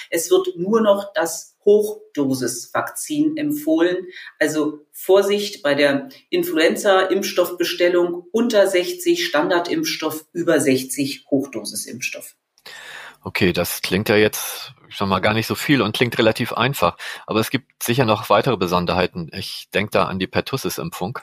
Es 0.10 0.32
wird 0.32 0.56
nur 0.56 0.82
noch 0.82 1.14
das 1.14 1.58
Hochdosis-Vakzin 1.66 3.36
empfohlen. 3.36 4.08
Also 4.40 4.80
Vorsicht 4.92 5.64
bei 5.64 5.76
der 5.76 6.10
Influenza-Impfstoffbestellung 6.30 8.26
unter 8.32 8.66
60, 8.66 9.26
Standardimpfstoff 9.26 10.26
über 10.32 10.62
60, 10.62 11.26
Hochdosisimpfstoff. 11.30 12.36
Okay, 13.24 13.54
das 13.54 13.82
klingt 13.82 14.10
ja 14.10 14.18
jetzt 14.18 14.74
schon 14.90 15.10
mal 15.10 15.20
gar 15.20 15.34
nicht 15.34 15.48
so 15.48 15.56
viel 15.56 15.82
und 15.82 15.96
klingt 15.96 16.18
relativ 16.18 16.54
einfach. 16.54 16.98
Aber 17.26 17.40
es 17.40 17.50
gibt 17.50 17.82
sicher 17.82 18.06
noch 18.06 18.30
weitere 18.30 18.58
Besonderheiten. 18.58 19.30
Ich 19.34 19.70
denke 19.74 19.92
da 19.92 20.06
an 20.06 20.20
die 20.20 20.28
Pertussis-Impfung. 20.28 21.20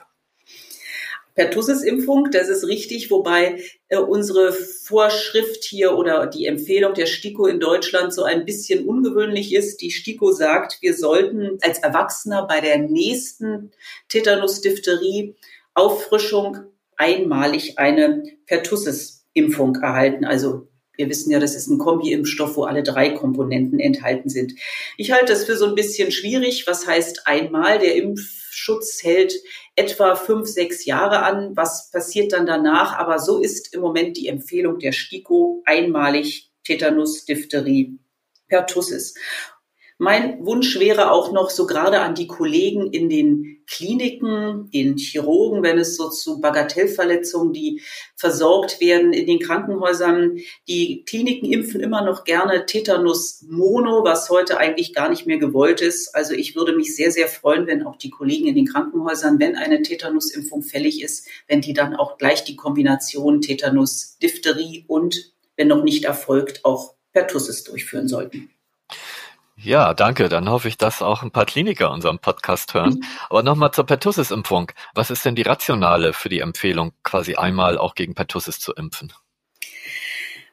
Pertussis-Impfung, 1.35 2.29
das 2.31 2.49
ist 2.49 2.67
richtig, 2.67 3.09
wobei 3.09 3.63
äh, 3.87 3.97
unsere 3.97 4.51
Vorschrift 4.51 5.63
hier 5.63 5.97
oder 5.97 6.27
die 6.27 6.45
Empfehlung 6.45 6.93
der 6.93 7.05
STIKO 7.05 7.45
in 7.45 7.59
Deutschland 7.59 8.13
so 8.13 8.23
ein 8.23 8.45
bisschen 8.45 8.85
ungewöhnlich 8.85 9.53
ist. 9.53 9.81
Die 9.81 9.91
STIKO 9.91 10.31
sagt, 10.31 10.79
wir 10.81 10.95
sollten 10.95 11.57
als 11.61 11.79
Erwachsener 11.79 12.45
bei 12.47 12.59
der 12.59 12.79
nächsten 12.79 13.71
Tetanus-Diphtherie 14.09 15.35
Auffrischung 15.73 16.57
einmalig 16.97 17.79
eine 17.79 18.23
Pertussis-Impfung 18.45 19.77
erhalten, 19.77 20.25
also 20.25 20.67
wir 21.01 21.09
wissen 21.09 21.31
ja, 21.31 21.39
das 21.39 21.55
ist 21.55 21.67
ein 21.67 21.79
Kombi-Impfstoff, 21.79 22.57
wo 22.57 22.63
alle 22.65 22.83
drei 22.83 23.09
Komponenten 23.09 23.79
enthalten 23.79 24.29
sind. 24.29 24.53
Ich 24.97 25.11
halte 25.11 25.33
das 25.33 25.45
für 25.45 25.57
so 25.57 25.65
ein 25.65 25.73
bisschen 25.73 26.11
schwierig. 26.11 26.67
Was 26.67 26.85
heißt 26.85 27.25
einmal? 27.25 27.79
Der 27.79 27.95
Impfschutz 27.95 29.01
hält 29.01 29.33
etwa 29.75 30.15
fünf, 30.15 30.47
sechs 30.47 30.85
Jahre 30.85 31.23
an. 31.23 31.57
Was 31.57 31.89
passiert 31.89 32.33
dann 32.33 32.45
danach? 32.45 32.99
Aber 32.99 33.17
so 33.17 33.39
ist 33.39 33.73
im 33.73 33.81
Moment 33.81 34.15
die 34.15 34.27
Empfehlung 34.27 34.77
der 34.77 34.91
STIKO 34.91 35.63
einmalig 35.65 36.51
Tetanus, 36.63 37.25
Diphtherie, 37.25 37.97
Pertussis. 38.47 39.15
Mein 40.03 40.43
Wunsch 40.43 40.79
wäre 40.79 41.11
auch 41.11 41.31
noch 41.31 41.51
so 41.51 41.67
gerade 41.67 41.99
an 41.99 42.15
die 42.15 42.25
Kollegen 42.25 42.91
in 42.91 43.07
den 43.07 43.61
Kliniken, 43.67 44.67
den 44.71 44.97
Chirurgen, 44.97 45.61
wenn 45.61 45.77
es 45.77 45.95
so 45.95 46.09
zu 46.09 46.41
Bagatellverletzungen, 46.41 47.53
die 47.53 47.83
versorgt 48.15 48.81
werden 48.81 49.13
in 49.13 49.27
den 49.27 49.37
Krankenhäusern. 49.37 50.39
Die 50.67 51.03
Kliniken 51.05 51.53
impfen 51.53 51.81
immer 51.81 52.03
noch 52.03 52.23
gerne 52.23 52.65
Tetanus 52.65 53.45
Mono, 53.47 54.03
was 54.03 54.31
heute 54.31 54.57
eigentlich 54.57 54.95
gar 54.95 55.07
nicht 55.07 55.27
mehr 55.27 55.37
gewollt 55.37 55.81
ist. 55.81 56.15
Also 56.15 56.33
ich 56.33 56.55
würde 56.55 56.75
mich 56.75 56.95
sehr, 56.95 57.11
sehr 57.11 57.27
freuen, 57.27 57.67
wenn 57.67 57.85
auch 57.85 57.97
die 57.97 58.09
Kollegen 58.09 58.47
in 58.47 58.55
den 58.55 58.65
Krankenhäusern, 58.65 59.39
wenn 59.39 59.55
eine 59.55 59.83
Tetanusimpfung 59.83 60.63
fällig 60.63 61.03
ist, 61.03 61.27
wenn 61.47 61.61
die 61.61 61.73
dann 61.73 61.95
auch 61.95 62.17
gleich 62.17 62.43
die 62.43 62.55
Kombination 62.55 63.39
Tetanus, 63.39 64.17
Diphtherie 64.17 64.83
und, 64.87 65.31
wenn 65.57 65.67
noch 65.67 65.83
nicht 65.83 66.05
erfolgt, 66.05 66.65
auch 66.65 66.95
Pertussis 67.13 67.63
durchführen 67.65 68.07
sollten. 68.07 68.49
Ja, 69.63 69.93
danke. 69.93 70.29
Dann 70.29 70.49
hoffe 70.49 70.67
ich, 70.67 70.77
dass 70.77 71.01
auch 71.01 71.21
ein 71.21 71.31
paar 71.31 71.45
Kliniker 71.45 71.91
unseren 71.91 72.19
Podcast 72.19 72.73
hören. 72.73 72.95
Mhm. 72.95 73.03
Aber 73.29 73.43
nochmal 73.43 73.71
zur 73.71 73.85
Pertussis-Impfung. 73.85 74.71
Was 74.95 75.11
ist 75.11 75.23
denn 75.25 75.35
die 75.35 75.43
Rationale 75.43 76.13
für 76.13 76.29
die 76.29 76.39
Empfehlung, 76.39 76.93
quasi 77.03 77.35
einmal 77.35 77.77
auch 77.77 77.95
gegen 77.95 78.15
Pertussis 78.15 78.59
zu 78.59 78.73
impfen? 78.73 79.13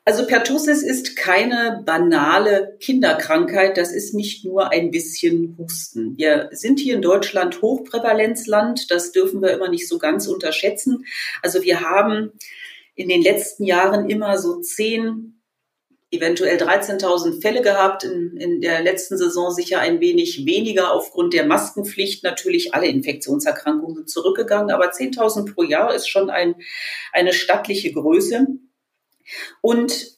Also 0.05 0.27
Pertussis 0.27 0.83
ist 0.83 1.17
keine 1.17 1.83
banale 1.85 2.77
Kinderkrankheit. 2.81 3.77
Das 3.77 3.93
ist 3.93 4.15
nicht 4.15 4.45
nur 4.45 4.73
ein 4.73 4.91
bisschen 4.91 5.57
Husten. 5.59 6.17
Wir 6.17 6.49
sind 6.53 6.81
hier 6.81 6.95
in 6.95 7.03
Deutschland 7.03 7.61
Hochprävalenzland. 7.61 8.91
Das 8.91 9.13
dürfen 9.13 9.43
wir 9.43 9.51
immer 9.51 9.69
nicht 9.69 9.87
so 9.87 9.99
ganz 9.99 10.27
unterschätzen. 10.27 11.05
Also 11.43 11.63
wir 11.63 11.81
haben 11.81 12.33
in 12.95 13.09
den 13.09 13.23
letzten 13.23 13.65
Jahren 13.65 14.09
immer 14.09 14.39
so 14.39 14.61
zehn 14.61 15.38
eventuell 16.11 16.57
13.000 16.57 17.41
Fälle 17.41 17.63
gehabt, 17.63 18.05
in, 18.05 18.37
in 18.37 18.61
der 18.61 18.83
letzten 18.83 19.19
Saison 19.19 19.51
sicher 19.51 19.81
ein 19.81 20.01
wenig 20.01 20.47
weniger 20.47 20.93
aufgrund 20.93 21.35
der 21.35 21.47
Maskenpflicht. 21.47 22.25
Natürlich 22.25 22.75
alle 22.75 22.87
Infektionserkrankungen 22.87 23.97
sind 23.97 24.11
zurückgegangen, 24.11 24.71
aber 24.71 24.91
10.000 24.91 25.55
pro 25.55 25.63
Jahr 25.63 25.95
ist 25.95 26.09
schon 26.09 26.31
ein, 26.31 26.55
eine 27.13 27.33
stattliche 27.33 27.93
Größe. 27.93 28.47
Und 29.61 30.18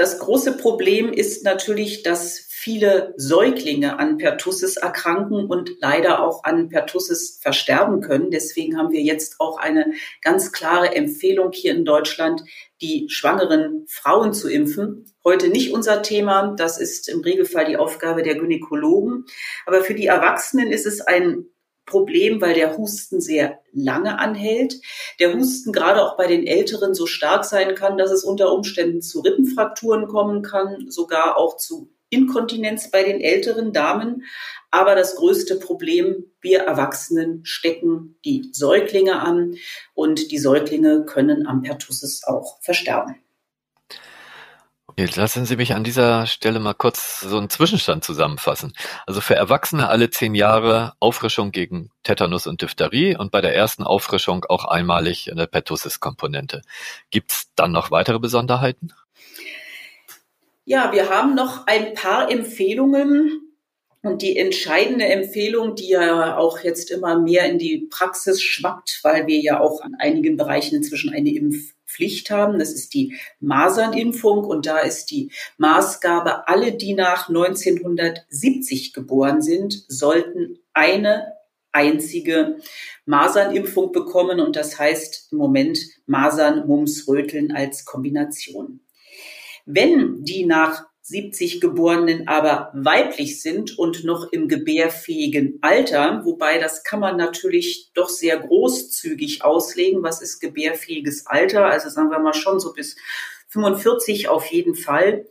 das 0.00 0.18
große 0.18 0.56
Problem 0.56 1.12
ist 1.12 1.44
natürlich, 1.44 2.02
dass 2.02 2.38
viele 2.48 3.12
Säuglinge 3.18 3.98
an 3.98 4.16
Pertussis 4.16 4.78
erkranken 4.78 5.44
und 5.44 5.72
leider 5.80 6.24
auch 6.24 6.42
an 6.42 6.70
Pertussis 6.70 7.38
versterben 7.42 8.00
können. 8.00 8.30
Deswegen 8.30 8.78
haben 8.78 8.92
wir 8.92 9.02
jetzt 9.02 9.40
auch 9.40 9.58
eine 9.58 9.92
ganz 10.22 10.52
klare 10.52 10.94
Empfehlung 10.94 11.52
hier 11.52 11.74
in 11.74 11.84
Deutschland, 11.84 12.42
die 12.80 13.08
schwangeren 13.10 13.84
Frauen 13.88 14.32
zu 14.32 14.48
impfen. 14.48 15.04
Heute 15.22 15.48
nicht 15.48 15.74
unser 15.74 16.00
Thema. 16.00 16.54
Das 16.56 16.80
ist 16.80 17.06
im 17.10 17.20
Regelfall 17.20 17.66
die 17.66 17.76
Aufgabe 17.76 18.22
der 18.22 18.36
Gynäkologen. 18.36 19.26
Aber 19.66 19.84
für 19.84 19.94
die 19.94 20.06
Erwachsenen 20.06 20.72
ist 20.72 20.86
es 20.86 21.02
ein 21.02 21.44
Problem, 21.90 22.40
weil 22.40 22.54
der 22.54 22.78
Husten 22.78 23.20
sehr 23.20 23.60
lange 23.72 24.18
anhält. 24.18 24.80
Der 25.18 25.34
Husten 25.34 25.72
gerade 25.72 26.02
auch 26.02 26.16
bei 26.16 26.26
den 26.26 26.46
Älteren 26.46 26.94
so 26.94 27.04
stark 27.04 27.44
sein 27.44 27.74
kann, 27.74 27.98
dass 27.98 28.10
es 28.10 28.24
unter 28.24 28.54
Umständen 28.54 29.02
zu 29.02 29.20
Rippenfrakturen 29.20 30.08
kommen 30.08 30.42
kann, 30.42 30.88
sogar 30.88 31.36
auch 31.36 31.58
zu 31.58 31.90
Inkontinenz 32.08 32.90
bei 32.90 33.02
den 33.02 33.20
älteren 33.20 33.72
Damen. 33.72 34.24
Aber 34.70 34.94
das 34.94 35.16
größte 35.16 35.56
Problem, 35.56 36.32
wir 36.40 36.60
Erwachsenen 36.60 37.44
stecken 37.44 38.16
die 38.24 38.50
Säuglinge 38.52 39.20
an 39.20 39.56
und 39.94 40.30
die 40.30 40.38
Säuglinge 40.38 41.04
können 41.04 41.46
am 41.46 41.62
Pertussis 41.62 42.22
auch 42.24 42.60
versterben. 42.62 43.16
Lassen 45.06 45.46
Sie 45.46 45.56
mich 45.56 45.74
an 45.74 45.84
dieser 45.84 46.26
Stelle 46.26 46.60
mal 46.60 46.74
kurz 46.74 47.20
so 47.20 47.38
einen 47.38 47.48
Zwischenstand 47.48 48.04
zusammenfassen. 48.04 48.74
Also 49.06 49.20
für 49.20 49.34
Erwachsene 49.34 49.88
alle 49.88 50.10
zehn 50.10 50.34
Jahre 50.34 50.92
Auffrischung 51.00 51.52
gegen 51.52 51.90
Tetanus 52.02 52.46
und 52.46 52.60
Diphtherie 52.60 53.16
und 53.16 53.30
bei 53.30 53.40
der 53.40 53.54
ersten 53.54 53.82
Auffrischung 53.82 54.44
auch 54.48 54.64
einmalig 54.64 55.30
eine 55.30 55.46
Pertussis-Komponente. 55.46 56.62
Gibt 57.10 57.30
es 57.30 57.48
dann 57.56 57.72
noch 57.72 57.90
weitere 57.90 58.18
Besonderheiten? 58.18 58.92
Ja, 60.64 60.92
wir 60.92 61.08
haben 61.08 61.34
noch 61.34 61.66
ein 61.66 61.94
paar 61.94 62.30
Empfehlungen. 62.30 63.46
Und 64.02 64.22
die 64.22 64.38
entscheidende 64.38 65.04
Empfehlung, 65.04 65.74
die 65.74 65.90
ja 65.90 66.38
auch 66.38 66.60
jetzt 66.60 66.90
immer 66.90 67.18
mehr 67.18 67.44
in 67.50 67.58
die 67.58 67.86
Praxis 67.90 68.40
schwappt, 68.42 69.00
weil 69.02 69.26
wir 69.26 69.40
ja 69.40 69.60
auch 69.60 69.82
an 69.82 69.94
einigen 69.98 70.38
Bereichen 70.38 70.76
inzwischen 70.76 71.12
eine 71.12 71.28
Impfpflicht 71.90 72.30
haben, 72.30 72.58
das 72.58 72.72
ist 72.72 72.94
die 72.94 73.16
Masernimpfung. 73.40 74.44
Und 74.44 74.66
da 74.66 74.78
ist 74.78 75.10
die 75.10 75.30
Maßgabe, 75.58 76.48
alle, 76.48 76.72
die 76.72 76.94
nach 76.94 77.28
1970 77.28 78.92
geboren 78.92 79.42
sind, 79.42 79.84
sollten 79.88 80.58
eine 80.72 81.32
einzige 81.72 82.58
Masernimpfung 83.06 83.92
bekommen. 83.92 84.40
Und 84.40 84.56
das 84.56 84.78
heißt 84.78 85.28
im 85.32 85.38
Moment 85.38 85.78
Masern, 86.06 86.66
Mumps, 86.66 87.06
Röteln 87.08 87.52
als 87.52 87.84
Kombination. 87.84 88.80
Wenn 89.66 90.24
die 90.24 90.46
nach 90.46 90.89
70 91.10 91.60
Geborenen 91.60 92.28
aber 92.28 92.70
weiblich 92.72 93.42
sind 93.42 93.76
und 93.78 94.04
noch 94.04 94.30
im 94.32 94.46
gebärfähigen 94.46 95.58
Alter, 95.60 96.24
wobei 96.24 96.58
das 96.58 96.84
kann 96.84 97.00
man 97.00 97.16
natürlich 97.16 97.90
doch 97.94 98.08
sehr 98.08 98.38
großzügig 98.38 99.42
auslegen. 99.44 100.04
Was 100.04 100.22
ist 100.22 100.38
gebärfähiges 100.38 101.26
Alter? 101.26 101.66
Also 101.66 101.88
sagen 101.88 102.10
wir 102.10 102.20
mal 102.20 102.32
schon 102.32 102.60
so 102.60 102.72
bis 102.72 102.96
45 103.50 104.28
auf 104.28 104.46
jeden 104.46 104.74
Fall. 104.74 105.26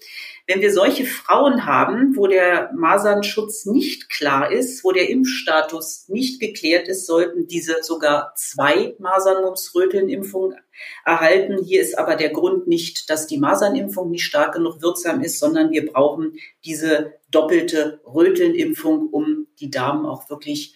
Wenn 0.45 0.61
wir 0.61 0.73
solche 0.73 1.05
Frauen 1.05 1.65
haben, 1.65 2.15
wo 2.15 2.25
der 2.25 2.71
Masernschutz 2.75 3.65
nicht 3.65 4.09
klar 4.09 4.51
ist, 4.51 4.83
wo 4.83 4.91
der 4.91 5.09
Impfstatus 5.09 6.09
nicht 6.09 6.39
geklärt 6.39 6.87
ist, 6.87 7.05
sollten 7.05 7.47
diese 7.47 7.83
sogar 7.83 8.33
zwei 8.35 8.95
Masern-Mumps-Röteln-Impfungen 8.97 10.57
erhalten. 11.05 11.63
Hier 11.63 11.81
ist 11.81 11.97
aber 11.97 12.15
der 12.15 12.29
Grund 12.29 12.67
nicht, 12.67 13.09
dass 13.09 13.27
die 13.27 13.37
Masernimpfung 13.37 14.09
nicht 14.09 14.23
stark 14.23 14.55
genug 14.55 14.81
wirksam 14.81 15.21
ist, 15.21 15.39
sondern 15.39 15.71
wir 15.71 15.85
brauchen 15.85 16.33
diese 16.65 17.13
doppelte 17.29 18.01
Rötelnimpfung, 18.05 19.07
um 19.09 19.47
die 19.59 19.69
Damen 19.69 20.05
auch 20.05 20.29
wirklich 20.29 20.75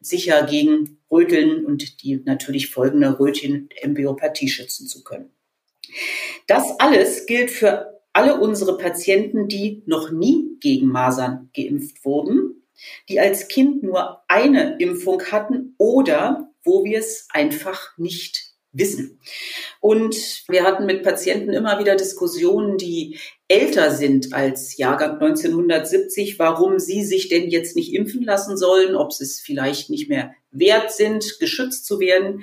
sicher 0.00 0.42
gegen 0.42 0.98
Röteln 1.10 1.64
und 1.64 2.02
die 2.02 2.22
natürlich 2.24 2.70
folgende 2.70 3.18
Röteln-Embryopathie 3.18 4.48
schützen 4.48 4.86
zu 4.86 5.02
können. 5.02 5.30
Das 6.46 6.78
alles 6.78 7.26
gilt 7.26 7.50
für 7.50 8.00
alle 8.12 8.40
unsere 8.40 8.78
Patienten, 8.78 9.48
die 9.48 9.82
noch 9.86 10.10
nie 10.10 10.56
gegen 10.60 10.88
Masern 10.88 11.50
geimpft 11.54 12.04
wurden, 12.04 12.62
die 13.08 13.20
als 13.20 13.48
Kind 13.48 13.82
nur 13.82 14.22
eine 14.28 14.78
Impfung 14.78 15.22
hatten 15.24 15.74
oder 15.78 16.50
wo 16.62 16.84
wir 16.84 16.98
es 16.98 17.28
einfach 17.30 17.96
nicht 17.98 18.54
wissen. 18.72 19.20
Und 19.80 20.44
wir 20.48 20.64
hatten 20.64 20.86
mit 20.86 21.02
Patienten 21.02 21.52
immer 21.52 21.78
wieder 21.78 21.96
Diskussionen, 21.96 22.76
die 22.76 23.18
älter 23.48 23.90
sind 23.90 24.32
als 24.32 24.76
Jahrgang 24.76 25.12
1970, 25.20 26.38
warum 26.38 26.78
sie 26.78 27.04
sich 27.04 27.28
denn 27.28 27.48
jetzt 27.48 27.76
nicht 27.76 27.94
impfen 27.94 28.22
lassen 28.22 28.56
sollen, 28.56 28.96
ob 28.96 29.12
sie 29.12 29.24
es 29.24 29.40
vielleicht 29.40 29.90
nicht 29.90 30.08
mehr 30.08 30.34
wert 30.50 30.92
sind, 30.92 31.38
geschützt 31.38 31.86
zu 31.86 32.00
werden. 32.00 32.42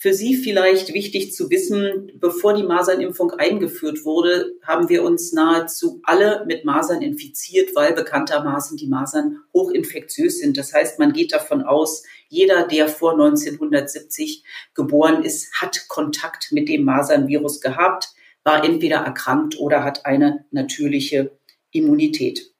Für 0.00 0.14
Sie 0.14 0.36
vielleicht 0.36 0.94
wichtig 0.94 1.32
zu 1.34 1.50
wissen, 1.50 2.12
bevor 2.14 2.54
die 2.54 2.62
Masernimpfung 2.62 3.32
eingeführt 3.32 4.04
wurde, 4.04 4.52
haben 4.62 4.88
wir 4.88 5.02
uns 5.02 5.32
nahezu 5.32 6.00
alle 6.04 6.44
mit 6.46 6.64
Masern 6.64 7.02
infiziert, 7.02 7.74
weil 7.74 7.94
bekanntermaßen 7.94 8.76
die 8.76 8.86
Masern 8.86 9.38
hochinfektiös 9.52 10.38
sind. 10.38 10.56
Das 10.56 10.72
heißt, 10.72 11.00
man 11.00 11.12
geht 11.12 11.32
davon 11.32 11.62
aus, 11.62 12.04
jeder, 12.28 12.68
der 12.68 12.86
vor 12.86 13.12
1970 13.12 14.44
geboren 14.72 15.24
ist, 15.24 15.52
hat 15.60 15.88
Kontakt 15.88 16.52
mit 16.52 16.68
dem 16.68 16.84
Masernvirus 16.84 17.60
gehabt, 17.60 18.10
war 18.44 18.64
entweder 18.64 18.98
erkrankt 18.98 19.58
oder 19.58 19.82
hat 19.82 20.06
eine 20.06 20.46
natürliche 20.52 21.36
Immunität. 21.72 22.54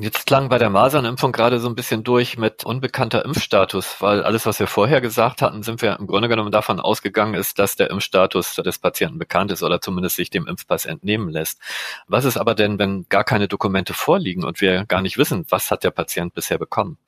Jetzt 0.00 0.26
klang 0.26 0.48
bei 0.48 0.58
der 0.58 0.70
Masernimpfung 0.70 1.30
gerade 1.30 1.60
so 1.60 1.68
ein 1.68 1.76
bisschen 1.76 2.02
durch 2.02 2.36
mit 2.36 2.64
unbekannter 2.64 3.24
Impfstatus, 3.24 4.00
weil 4.00 4.24
alles, 4.24 4.44
was 4.44 4.58
wir 4.58 4.66
vorher 4.66 5.00
gesagt 5.00 5.40
hatten, 5.40 5.62
sind 5.62 5.82
wir 5.82 5.96
im 6.00 6.08
Grunde 6.08 6.28
genommen 6.28 6.50
davon 6.50 6.80
ausgegangen 6.80 7.34
ist, 7.34 7.60
dass 7.60 7.76
der 7.76 7.90
Impfstatus 7.90 8.56
des 8.56 8.80
Patienten 8.80 9.20
bekannt 9.20 9.52
ist 9.52 9.62
oder 9.62 9.80
zumindest 9.80 10.16
sich 10.16 10.30
dem 10.30 10.48
Impfpass 10.48 10.86
entnehmen 10.86 11.28
lässt. 11.28 11.60
Was 12.08 12.24
ist 12.24 12.36
aber 12.36 12.56
denn, 12.56 12.80
wenn 12.80 13.06
gar 13.08 13.22
keine 13.22 13.46
Dokumente 13.46 13.94
vorliegen 13.94 14.42
und 14.42 14.60
wir 14.60 14.84
gar 14.84 15.00
nicht 15.00 15.16
wissen, 15.16 15.46
was 15.48 15.70
hat 15.70 15.84
der 15.84 15.92
Patient 15.92 16.34
bisher 16.34 16.58
bekommen? 16.58 16.98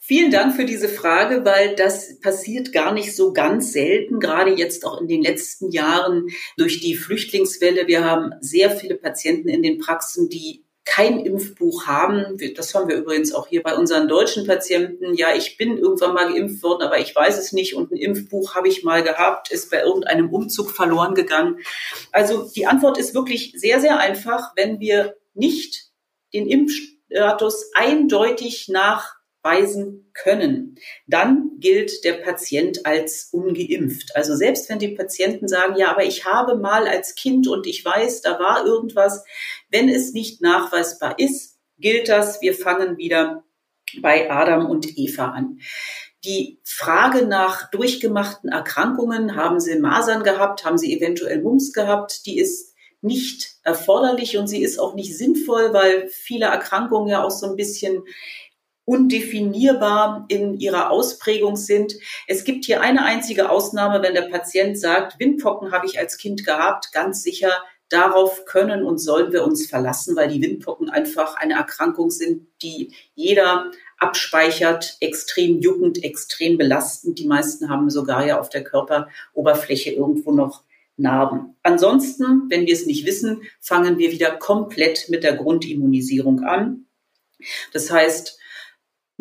Vielen 0.00 0.32
Dank 0.32 0.56
für 0.56 0.64
diese 0.64 0.88
Frage, 0.88 1.44
weil 1.44 1.76
das 1.76 2.18
passiert 2.18 2.72
gar 2.72 2.92
nicht 2.92 3.14
so 3.14 3.32
ganz 3.32 3.72
selten, 3.72 4.18
gerade 4.18 4.52
jetzt 4.52 4.84
auch 4.84 5.00
in 5.00 5.06
den 5.06 5.22
letzten 5.22 5.70
Jahren 5.70 6.26
durch 6.56 6.80
die 6.80 6.96
Flüchtlingswelle. 6.96 7.86
Wir 7.86 8.04
haben 8.04 8.32
sehr 8.40 8.72
viele 8.72 8.96
Patienten 8.96 9.48
in 9.48 9.62
den 9.62 9.78
Praxen, 9.78 10.28
die 10.28 10.64
kein 10.84 11.20
Impfbuch 11.20 11.86
haben. 11.86 12.38
Das 12.56 12.74
haben 12.74 12.88
wir 12.88 12.96
übrigens 12.96 13.32
auch 13.32 13.46
hier 13.46 13.62
bei 13.62 13.76
unseren 13.76 14.08
deutschen 14.08 14.46
Patienten. 14.46 15.14
Ja, 15.14 15.34
ich 15.34 15.56
bin 15.56 15.78
irgendwann 15.78 16.14
mal 16.14 16.32
geimpft 16.32 16.62
worden, 16.62 16.82
aber 16.82 16.98
ich 16.98 17.14
weiß 17.14 17.38
es 17.38 17.52
nicht. 17.52 17.74
Und 17.74 17.92
ein 17.92 17.96
Impfbuch 17.96 18.54
habe 18.54 18.68
ich 18.68 18.82
mal 18.82 19.02
gehabt, 19.02 19.52
ist 19.52 19.70
bei 19.70 19.82
irgendeinem 19.82 20.30
Umzug 20.30 20.70
verloren 20.70 21.14
gegangen. 21.14 21.58
Also 22.10 22.50
die 22.54 22.66
Antwort 22.66 22.98
ist 22.98 23.14
wirklich 23.14 23.54
sehr, 23.56 23.80
sehr 23.80 23.98
einfach. 23.98 24.52
Wenn 24.56 24.80
wir 24.80 25.16
nicht 25.34 25.90
den 26.34 26.48
Impfstatus 26.48 27.70
eindeutig 27.74 28.68
nach 28.68 29.21
weisen 29.42 30.10
können, 30.14 30.78
dann 31.06 31.58
gilt 31.58 32.04
der 32.04 32.14
Patient 32.14 32.86
als 32.86 33.28
ungeimpft. 33.32 34.14
Also 34.14 34.36
selbst 34.36 34.68
wenn 34.68 34.78
die 34.78 34.94
Patienten 34.94 35.48
sagen, 35.48 35.76
ja, 35.76 35.90
aber 35.90 36.04
ich 36.04 36.24
habe 36.24 36.56
mal 36.56 36.86
als 36.86 37.14
Kind 37.14 37.48
und 37.48 37.66
ich 37.66 37.84
weiß, 37.84 38.22
da 38.22 38.38
war 38.38 38.64
irgendwas, 38.64 39.24
wenn 39.70 39.88
es 39.88 40.12
nicht 40.12 40.40
nachweisbar 40.40 41.18
ist, 41.18 41.58
gilt 41.78 42.08
das, 42.08 42.40
wir 42.40 42.54
fangen 42.54 42.96
wieder 42.96 43.44
bei 44.00 44.30
Adam 44.30 44.66
und 44.66 44.96
Eva 44.96 45.30
an. 45.30 45.58
Die 46.24 46.60
Frage 46.62 47.26
nach 47.26 47.68
durchgemachten 47.70 48.48
Erkrankungen, 48.48 49.34
haben 49.34 49.58
sie 49.58 49.78
Masern 49.78 50.22
gehabt, 50.22 50.64
haben 50.64 50.78
sie 50.78 50.96
eventuell 50.96 51.42
Mumps 51.42 51.72
gehabt, 51.72 52.26
die 52.26 52.38
ist 52.38 52.72
nicht 53.00 53.56
erforderlich 53.64 54.38
und 54.38 54.46
sie 54.46 54.62
ist 54.62 54.78
auch 54.78 54.94
nicht 54.94 55.18
sinnvoll, 55.18 55.72
weil 55.72 56.08
viele 56.08 56.46
Erkrankungen 56.46 57.08
ja 57.08 57.24
auch 57.24 57.32
so 57.32 57.50
ein 57.50 57.56
bisschen 57.56 58.04
undefinierbar 58.84 60.24
in 60.28 60.58
ihrer 60.58 60.90
Ausprägung 60.90 61.56
sind. 61.56 61.94
Es 62.26 62.44
gibt 62.44 62.64
hier 62.64 62.80
eine 62.80 63.04
einzige 63.04 63.50
Ausnahme, 63.50 64.02
wenn 64.02 64.14
der 64.14 64.22
Patient 64.22 64.78
sagt, 64.78 65.20
Windpocken 65.20 65.72
habe 65.72 65.86
ich 65.86 65.98
als 65.98 66.18
Kind 66.18 66.44
gehabt, 66.44 66.92
ganz 66.92 67.22
sicher, 67.22 67.52
darauf 67.92 68.46
können 68.46 68.84
und 68.84 68.98
sollen 68.98 69.32
wir 69.32 69.44
uns 69.44 69.66
verlassen, 69.66 70.16
weil 70.16 70.28
die 70.28 70.40
Windpocken 70.40 70.88
einfach 70.88 71.36
eine 71.36 71.54
Erkrankung 71.54 72.10
sind, 72.10 72.46
die 72.62 72.94
jeder 73.14 73.70
abspeichert, 73.98 74.96
extrem 75.00 75.60
juckend, 75.60 76.02
extrem 76.02 76.56
belastend. 76.56 77.18
Die 77.18 77.26
meisten 77.26 77.68
haben 77.68 77.90
sogar 77.90 78.26
ja 78.26 78.40
auf 78.40 78.48
der 78.48 78.64
Körperoberfläche 78.64 79.92
irgendwo 79.92 80.32
noch 80.32 80.64
Narben. 80.96 81.56
Ansonsten, 81.62 82.48
wenn 82.48 82.66
wir 82.66 82.72
es 82.72 82.86
nicht 82.86 83.06
wissen, 83.06 83.42
fangen 83.60 83.98
wir 83.98 84.10
wieder 84.10 84.30
komplett 84.32 85.08
mit 85.08 85.22
der 85.22 85.34
Grundimmunisierung 85.34 86.44
an. 86.44 86.86
Das 87.72 87.90
heißt, 87.90 88.38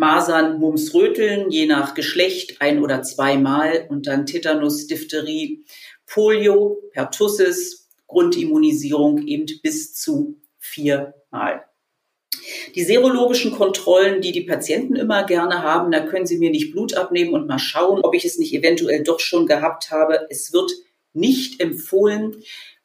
Masern, 0.02 0.60
Mumps, 0.60 0.96
Röteln, 0.96 1.52
je 1.52 1.68
nach 1.68 1.94
Geschlecht 1.94 2.60
ein 2.60 2.82
oder 2.82 3.04
zweimal 3.04 3.86
und 3.88 4.08
dann 4.08 4.26
Tetanus, 4.26 4.88
Diphtherie, 4.88 5.64
Polio, 6.08 6.82
Pertussis, 6.92 7.88
Grundimmunisierung 8.08 9.28
eben 9.28 9.46
bis 9.62 9.94
zu 9.94 10.42
viermal. 10.58 11.66
Die 12.74 12.84
serologischen 12.84 13.52
Kontrollen, 13.52 14.22
die 14.22 14.32
die 14.32 14.42
Patienten 14.42 14.96
immer 14.96 15.24
gerne 15.24 15.62
haben, 15.62 15.92
da 15.92 16.00
können 16.00 16.26
sie 16.26 16.40
mir 16.40 16.50
nicht 16.50 16.72
Blut 16.72 16.96
abnehmen 16.96 17.36
und 17.36 17.48
mal 17.48 17.60
schauen, 17.60 18.02
ob 18.02 18.16
ich 18.16 18.26
es 18.26 18.40
nicht 18.40 18.56
eventuell 18.56 19.04
doch 19.04 19.20
schon 19.20 19.46
gehabt 19.46 19.92
habe. 19.92 20.26
Es 20.32 20.52
wird 20.52 20.72
nicht 21.14 21.62
empfohlen, 21.62 22.38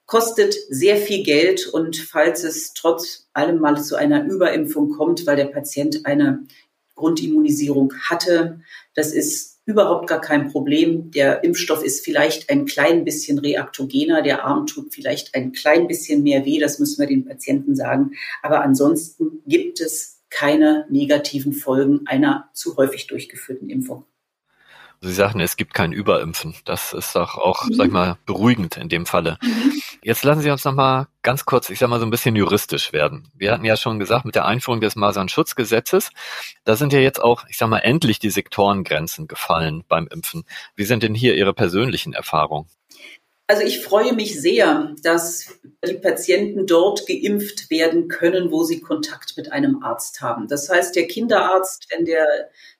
kostet 0.04 0.54
sehr 0.68 0.98
viel 0.98 1.22
Geld 1.22 1.66
und 1.66 1.96
falls 1.96 2.44
es 2.44 2.74
trotz 2.74 3.28
allem 3.32 3.58
mal 3.58 3.82
zu 3.82 3.96
einer 3.96 4.26
Überimpfung 4.26 4.90
kommt, 4.90 5.26
weil 5.26 5.36
der 5.36 5.46
Patient 5.46 6.04
eine 6.04 6.46
Grundimmunisierung 6.96 7.92
hatte. 8.08 8.60
Das 8.94 9.12
ist 9.12 9.60
überhaupt 9.66 10.08
gar 10.08 10.20
kein 10.20 10.50
Problem. 10.50 11.10
Der 11.10 11.44
Impfstoff 11.44 11.84
ist 11.84 12.04
vielleicht 12.04 12.50
ein 12.50 12.66
klein 12.66 13.04
bisschen 13.04 13.38
reaktogener. 13.38 14.22
Der 14.22 14.44
Arm 14.44 14.66
tut 14.66 14.92
vielleicht 14.94 15.34
ein 15.34 15.52
klein 15.52 15.86
bisschen 15.86 16.22
mehr 16.22 16.44
weh. 16.44 16.58
Das 16.58 16.78
müssen 16.78 17.00
wir 17.00 17.06
den 17.06 17.24
Patienten 17.24 17.76
sagen. 17.76 18.12
Aber 18.42 18.62
ansonsten 18.62 19.42
gibt 19.46 19.80
es 19.80 20.22
keine 20.30 20.86
negativen 20.90 21.52
Folgen 21.52 22.06
einer 22.06 22.50
zu 22.52 22.76
häufig 22.76 23.06
durchgeführten 23.06 23.70
Impfung. 23.70 24.04
Sie 25.00 25.12
sagen, 25.12 25.40
es 25.40 25.56
gibt 25.56 25.74
kein 25.74 25.92
Überimpfen. 25.92 26.54
Das 26.64 26.92
ist 26.92 27.14
doch 27.14 27.36
auch, 27.36 27.64
mhm. 27.64 27.74
sag 27.74 27.86
ich 27.86 27.92
mal, 27.92 28.16
beruhigend 28.26 28.76
in 28.76 28.88
dem 28.88 29.06
Falle. 29.06 29.38
Mhm. 29.42 29.72
Jetzt 30.02 30.24
lassen 30.24 30.40
Sie 30.40 30.50
uns 30.50 30.64
noch 30.64 30.74
mal 30.74 31.08
ganz 31.22 31.44
kurz, 31.44 31.70
ich 31.70 31.78
sag 31.78 31.88
mal 31.88 32.00
so 32.00 32.06
ein 32.06 32.10
bisschen 32.10 32.36
juristisch 32.36 32.92
werden. 32.92 33.28
Wir 33.34 33.52
hatten 33.52 33.64
ja 33.64 33.76
schon 33.76 33.98
gesagt, 33.98 34.24
mit 34.24 34.34
der 34.34 34.44
Einführung 34.44 34.80
des 34.80 34.96
Masernschutzgesetzes, 34.96 36.10
da 36.64 36.76
sind 36.76 36.92
ja 36.92 37.00
jetzt 37.00 37.22
auch, 37.22 37.44
ich 37.48 37.58
sag 37.58 37.68
mal, 37.68 37.78
endlich 37.78 38.18
die 38.18 38.30
Sektorengrenzen 38.30 39.26
gefallen 39.26 39.84
beim 39.88 40.06
Impfen. 40.06 40.44
Wie 40.74 40.84
sind 40.84 41.02
denn 41.02 41.14
hier 41.14 41.34
Ihre 41.34 41.54
persönlichen 41.54 42.12
Erfahrungen? 42.12 42.68
Also 43.48 43.62
ich 43.62 43.78
freue 43.78 44.12
mich 44.12 44.40
sehr, 44.40 44.92
dass 45.04 45.46
die 45.86 45.94
Patienten 45.94 46.66
dort 46.66 47.06
geimpft 47.06 47.70
werden 47.70 48.08
können, 48.08 48.50
wo 48.50 48.64
sie 48.64 48.80
Kontakt 48.80 49.36
mit 49.36 49.52
einem 49.52 49.84
Arzt 49.84 50.20
haben. 50.20 50.48
Das 50.48 50.68
heißt, 50.68 50.96
der 50.96 51.06
Kinderarzt, 51.06 51.86
wenn 51.90 52.04
der 52.06 52.26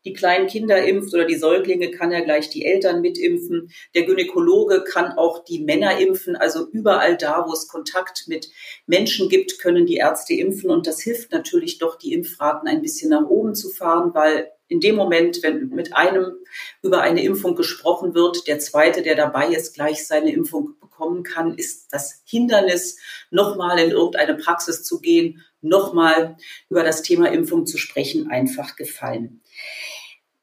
die 0.05 0.12
kleinen 0.12 0.48
Kinder 0.48 0.85
impft 0.85 1.14
oder 1.14 1.24
die 1.24 1.37
Säuglinge, 1.37 1.92
kann 1.92 2.11
ja 2.11 2.18
gleich 2.18 2.50
die 2.50 2.64
Eltern 2.64 3.00
mitimpfen. 3.00 3.70
Der 3.94 4.07
Gynäkologe 4.07 4.83
kann 4.83 5.12
auch 5.12 5.44
die 5.44 5.61
Männer 5.61 6.00
impfen. 6.00 6.35
Also 6.35 6.68
überall 6.72 7.16
da, 7.16 7.44
wo 7.46 7.52
es 7.52 7.68
Kontakt 7.68 8.24
mit 8.26 8.50
Menschen 8.87 9.29
gibt, 9.29 9.61
können 9.61 9.87
die 9.87 9.98
Ärzte 9.98 10.35
impfen. 10.35 10.70
Und 10.70 10.88
das 10.88 11.00
hilft 11.00 11.31
natürlich 11.31 11.79
doch, 11.79 11.96
die 11.96 12.12
Impfraten 12.12 12.68
ein 12.68 12.83
bisschen 12.83 13.11
nach 13.11 13.29
oben 13.29 13.55
zu 13.55 13.70
fahren, 13.70 14.14
weil 14.14 14.50
in 14.68 14.81
dem 14.81 14.96
Moment, 14.96 15.42
wenn 15.42 15.68
mit 15.68 15.94
einem 15.94 16.38
über 16.83 17.00
eine 17.00 17.22
Impfung 17.22 17.55
gesprochen 17.55 18.14
wird, 18.14 18.46
der 18.46 18.59
zweite, 18.59 19.02
der 19.02 19.14
dabei 19.14 19.48
ist, 19.48 19.74
gleich 19.74 20.07
seine 20.07 20.33
Impfung 20.33 20.74
bekommen 20.81 21.22
kann, 21.22 21.57
ist 21.57 21.92
das 21.92 22.22
Hindernis, 22.24 22.98
nochmal 23.31 23.79
in 23.79 23.90
irgendeine 23.90 24.35
Praxis 24.35 24.83
zu 24.83 25.00
gehen, 25.00 25.42
nochmal 25.61 26.37
über 26.68 26.83
das 26.83 27.02
Thema 27.02 27.31
Impfung 27.31 27.66
zu 27.66 27.79
sprechen, 27.79 28.31
einfach 28.31 28.76
gefallen. 28.76 29.42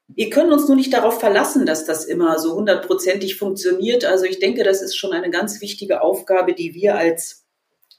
Wir 0.08 0.30
können 0.30 0.52
uns 0.52 0.68
nur 0.68 0.76
nicht 0.76 0.92
darauf 0.92 1.18
verlassen, 1.18 1.66
dass 1.66 1.86
das 1.86 2.04
immer 2.04 2.38
so 2.38 2.54
hundertprozentig 2.54 3.36
funktioniert. 3.36 4.04
Also 4.04 4.24
ich 4.24 4.38
denke, 4.38 4.62
das 4.62 4.82
ist 4.82 4.96
schon 4.96 5.12
eine 5.12 5.30
ganz 5.30 5.60
wichtige 5.60 6.02
Aufgabe, 6.02 6.54
die 6.54 6.74
wir 6.74 6.96
als 6.96 7.43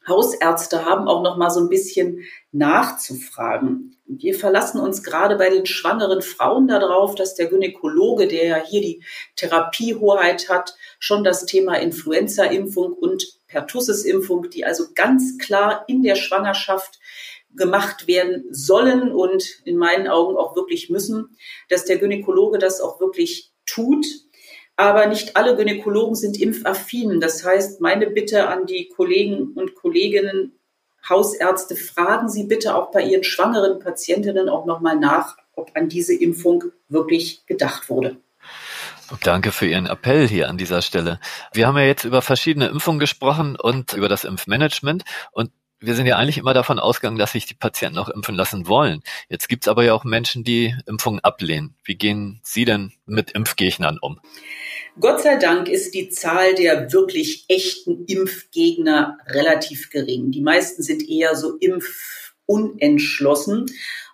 Hausärzte 0.07 0.85
haben, 0.85 1.07
auch 1.07 1.23
noch 1.23 1.37
mal 1.37 1.49
so 1.49 1.59
ein 1.59 1.69
bisschen 1.69 2.23
nachzufragen. 2.51 3.97
Wir 4.05 4.35
verlassen 4.35 4.79
uns 4.79 5.03
gerade 5.03 5.35
bei 5.35 5.49
den 5.49 5.65
schwangeren 5.65 6.21
Frauen 6.21 6.67
darauf, 6.67 7.15
dass 7.15 7.35
der 7.35 7.47
Gynäkologe, 7.47 8.27
der 8.27 8.45
ja 8.45 8.63
hier 8.63 8.81
die 8.81 9.03
Therapiehoheit 9.35 10.49
hat, 10.49 10.75
schon 10.99 11.23
das 11.23 11.45
Thema 11.45 11.75
Influenza-Impfung 11.75 12.93
und 12.93 13.25
Pertussis-Impfung, 13.47 14.49
die 14.49 14.65
also 14.65 14.85
ganz 14.93 15.37
klar 15.37 15.85
in 15.87 16.03
der 16.03 16.15
Schwangerschaft 16.15 16.99
gemacht 17.55 18.07
werden 18.07 18.45
sollen 18.51 19.11
und 19.11 19.61
in 19.63 19.77
meinen 19.77 20.07
Augen 20.07 20.37
auch 20.37 20.55
wirklich 20.55 20.89
müssen, 20.89 21.35
dass 21.69 21.85
der 21.85 21.97
Gynäkologe 21.97 22.59
das 22.59 22.81
auch 22.81 22.99
wirklich 22.99 23.53
tut 23.65 24.05
aber 24.77 25.07
nicht 25.07 25.37
alle 25.37 25.55
Gynäkologen 25.55 26.15
sind 26.15 26.39
impfaffin. 26.39 27.19
Das 27.19 27.45
heißt, 27.45 27.81
meine 27.81 28.07
Bitte 28.07 28.47
an 28.49 28.65
die 28.65 28.89
Kollegen 28.89 29.53
und 29.55 29.75
Kolleginnen, 29.75 30.59
Hausärzte, 31.07 31.75
fragen 31.75 32.29
Sie 32.29 32.45
bitte 32.45 32.75
auch 32.75 32.91
bei 32.91 33.03
Ihren 33.03 33.23
schwangeren 33.23 33.79
Patientinnen 33.79 34.49
auch 34.49 34.65
nochmal 34.65 34.95
nach, 34.97 35.37
ob 35.53 35.71
an 35.75 35.87
diese 35.87 36.15
Impfung 36.15 36.63
wirklich 36.89 37.45
gedacht 37.45 37.89
wurde. 37.89 38.17
Danke 39.21 39.51
für 39.51 39.67
Ihren 39.67 39.85
Appell 39.85 40.27
hier 40.27 40.49
an 40.49 40.57
dieser 40.57 40.81
Stelle. 40.81 41.19
Wir 41.53 41.67
haben 41.67 41.77
ja 41.77 41.83
jetzt 41.83 42.05
über 42.05 42.23
verschiedene 42.23 42.67
Impfungen 42.67 42.99
gesprochen 42.99 43.55
und 43.55 43.93
über 43.93 44.09
das 44.09 44.23
Impfmanagement 44.23 45.03
und 45.31 45.51
wir 45.79 45.95
sind 45.95 46.07
ja 46.07 46.17
eigentlich 46.17 46.37
immer 46.37 46.53
davon 46.53 46.79
ausgegangen, 46.79 47.17
dass 47.17 47.33
sich 47.33 47.45
die 47.45 47.53
Patienten 47.53 47.97
auch 47.97 48.09
impfen 48.09 48.35
lassen 48.35 48.67
wollen. 48.67 49.01
Jetzt 49.29 49.49
gibt 49.49 49.65
es 49.65 49.67
aber 49.67 49.83
ja 49.83 49.93
auch 49.93 50.03
Menschen, 50.03 50.43
die 50.43 50.75
Impfungen 50.85 51.19
ablehnen. 51.19 51.75
Wie 51.83 51.95
gehen 51.95 52.39
Sie 52.43 52.65
denn 52.65 52.93
mit 53.05 53.31
Impfgegnern 53.31 53.99
um? 54.01 54.19
Gott 54.99 55.21
sei 55.21 55.35
Dank 55.35 55.67
ist 55.67 55.93
die 55.93 56.09
Zahl 56.09 56.55
der 56.55 56.93
wirklich 56.93 57.45
echten 57.49 58.05
Impfgegner 58.05 59.17
relativ 59.27 59.89
gering. 59.89 60.31
Die 60.31 60.41
meisten 60.41 60.83
sind 60.83 61.07
eher 61.07 61.35
so 61.35 61.57
impfunentschlossen. 61.57 63.65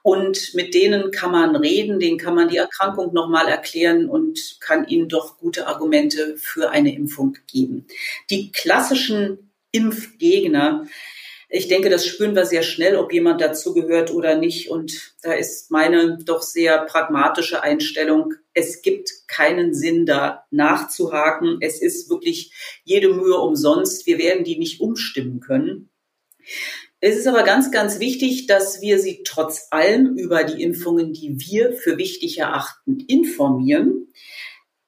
Und 0.04 0.56
mit 0.56 0.74
denen 0.74 1.12
kann 1.12 1.32
man 1.32 1.56
reden, 1.56 2.00
denen 2.00 2.17
kann 2.17 2.34
man 2.34 2.50
die 2.50 2.58
Erkrankung 2.58 3.13
nochmal 3.13 3.47
erklären 3.47 4.10
und 4.10 4.58
kann 4.60 4.88
ihnen 4.88 5.08
doch 5.08 5.38
gute 5.38 5.67
Argumente 5.67 6.38
für 6.38 6.71
eine 6.71 6.95
Impfung 6.95 7.38
geben. 7.45 7.86
Die 8.32 8.52
klassischen 8.52 9.52
Impfgegner, 9.71 10.88
ich 11.54 11.68
denke, 11.68 11.90
das 11.90 12.08
spüren 12.08 12.34
wir 12.34 12.46
sehr 12.46 12.64
schnell, 12.64 12.96
ob 12.96 13.12
jemand 13.12 13.42
dazugehört 13.42 14.14
oder 14.14 14.38
nicht. 14.38 14.72
Und 14.72 15.14
da 15.22 15.34
ist 15.34 15.70
meine 15.70 16.18
doch 16.24 16.42
sehr 16.42 16.86
pragmatische 16.86 17.62
Einstellung. 17.62 18.36
Es 18.54 18.82
gibt 18.82 19.12
keinen 19.28 19.74
Sinn, 19.74 20.06
da 20.06 20.46
nachzuhaken. 20.50 21.58
Es 21.60 21.82
ist 21.82 22.10
wirklich 22.10 22.54
jede 22.86 23.14
Mühe 23.14 23.36
umsonst. 23.36 24.08
Wir 24.08 24.18
werden 24.18 24.46
die 24.46 24.58
nicht 24.58 24.80
umstimmen 24.80 25.42
können. 25.42 25.90
Es 27.02 27.18
ist 27.18 27.28
aber 27.28 27.44
ganz, 27.44 27.70
ganz 27.70 28.00
wichtig, 28.00 28.48
dass 28.48 28.80
wir 28.80 28.98
sie 28.98 29.24
trotz 29.26 29.68
allem 29.72 30.16
über 30.16 30.46
die 30.46 30.64
Impfungen, 30.64 31.12
die 31.12 31.36
wir 31.38 31.74
für 31.74 31.98
wichtig 31.98 32.38
erachten, 32.38 33.02
informieren. 33.02 34.08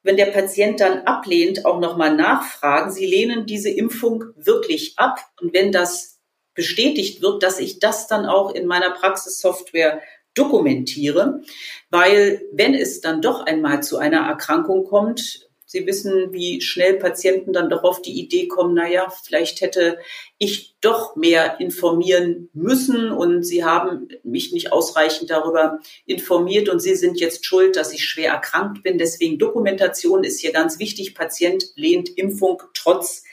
Wenn 0.02 0.16
der 0.16 0.26
Patient 0.26 0.80
dann 0.80 1.00
ablehnt, 1.00 1.66
auch 1.66 1.78
nochmal 1.78 2.16
nachfragen. 2.16 2.90
Sie 2.90 3.04
lehnen 3.04 3.44
diese 3.44 3.68
Impfung 3.68 4.24
wirklich 4.36 4.94
ab. 4.96 5.18
Und 5.42 5.52
wenn 5.52 5.70
das 5.70 6.13
bestätigt 6.54 7.22
wird, 7.22 7.42
dass 7.42 7.58
ich 7.58 7.78
das 7.78 8.06
dann 8.06 8.26
auch 8.26 8.54
in 8.54 8.66
meiner 8.66 8.90
Praxissoftware 8.90 10.00
dokumentiere, 10.34 11.42
weil 11.90 12.42
wenn 12.52 12.74
es 12.74 13.00
dann 13.00 13.22
doch 13.22 13.46
einmal 13.46 13.82
zu 13.82 13.98
einer 13.98 14.26
Erkrankung 14.26 14.84
kommt, 14.84 15.48
Sie 15.74 15.88
wissen, 15.88 16.32
wie 16.32 16.60
schnell 16.60 16.94
Patienten 17.00 17.52
dann 17.52 17.68
doch 17.68 17.82
auf 17.82 18.00
die 18.00 18.12
Idee 18.20 18.46
kommen, 18.46 18.74
na 18.74 18.88
ja, 18.88 19.10
vielleicht 19.10 19.60
hätte 19.60 19.98
ich 20.38 20.76
doch 20.80 21.16
mehr 21.16 21.58
informieren 21.58 22.48
müssen 22.52 23.10
und 23.10 23.42
Sie 23.42 23.64
haben 23.64 24.06
mich 24.22 24.52
nicht 24.52 24.70
ausreichend 24.70 25.30
darüber 25.30 25.80
informiert 26.06 26.68
und 26.68 26.78
Sie 26.78 26.94
sind 26.94 27.18
jetzt 27.18 27.44
schuld, 27.44 27.74
dass 27.74 27.92
ich 27.92 28.04
schwer 28.04 28.30
erkrankt 28.30 28.84
bin. 28.84 28.98
Deswegen 28.98 29.40
Dokumentation 29.40 30.22
ist 30.22 30.38
hier 30.38 30.52
ganz 30.52 30.78
wichtig. 30.78 31.12
Patient 31.12 31.64
lehnt 31.74 32.08
Impfung 32.08 32.62
trotz 32.72 33.24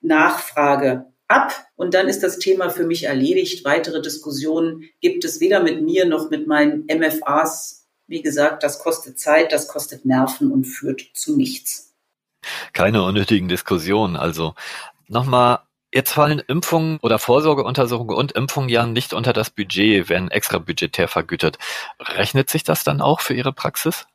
Nachfrage 0.00 1.06
ab 1.28 1.52
und 1.76 1.94
dann 1.94 2.08
ist 2.08 2.22
das 2.22 2.38
Thema 2.38 2.70
für 2.70 2.84
mich 2.84 3.04
erledigt. 3.04 3.64
Weitere 3.64 4.02
Diskussionen 4.02 4.84
gibt 5.00 5.24
es 5.24 5.40
weder 5.40 5.62
mit 5.62 5.82
mir 5.82 6.06
noch 6.06 6.30
mit 6.30 6.46
meinen 6.46 6.86
MFAs. 6.86 7.86
Wie 8.06 8.22
gesagt, 8.22 8.62
das 8.62 8.78
kostet 8.78 9.18
Zeit, 9.18 9.52
das 9.52 9.68
kostet 9.68 10.04
Nerven 10.04 10.50
und 10.50 10.64
führt 10.64 11.02
zu 11.14 11.36
nichts. 11.36 11.94
Keine 12.72 13.02
unnötigen 13.02 13.48
Diskussionen. 13.48 14.16
Also 14.16 14.54
nochmal 15.06 15.60
Jetzt 15.90 16.12
fallen 16.12 16.40
Impfungen 16.40 16.98
oder 17.00 17.18
Vorsorgeuntersuchungen 17.18 18.14
und 18.14 18.32
Impfungen 18.32 18.68
ja 18.68 18.86
nicht 18.86 19.14
unter 19.14 19.32
das 19.32 19.48
Budget, 19.48 20.10
werden 20.10 20.30
extra 20.30 20.58
budgetär 20.58 21.08
vergütet. 21.08 21.56
Rechnet 21.98 22.50
sich 22.50 22.62
das 22.62 22.84
dann 22.84 23.00
auch 23.00 23.20
für 23.20 23.32
Ihre 23.32 23.54
Praxis? 23.54 24.06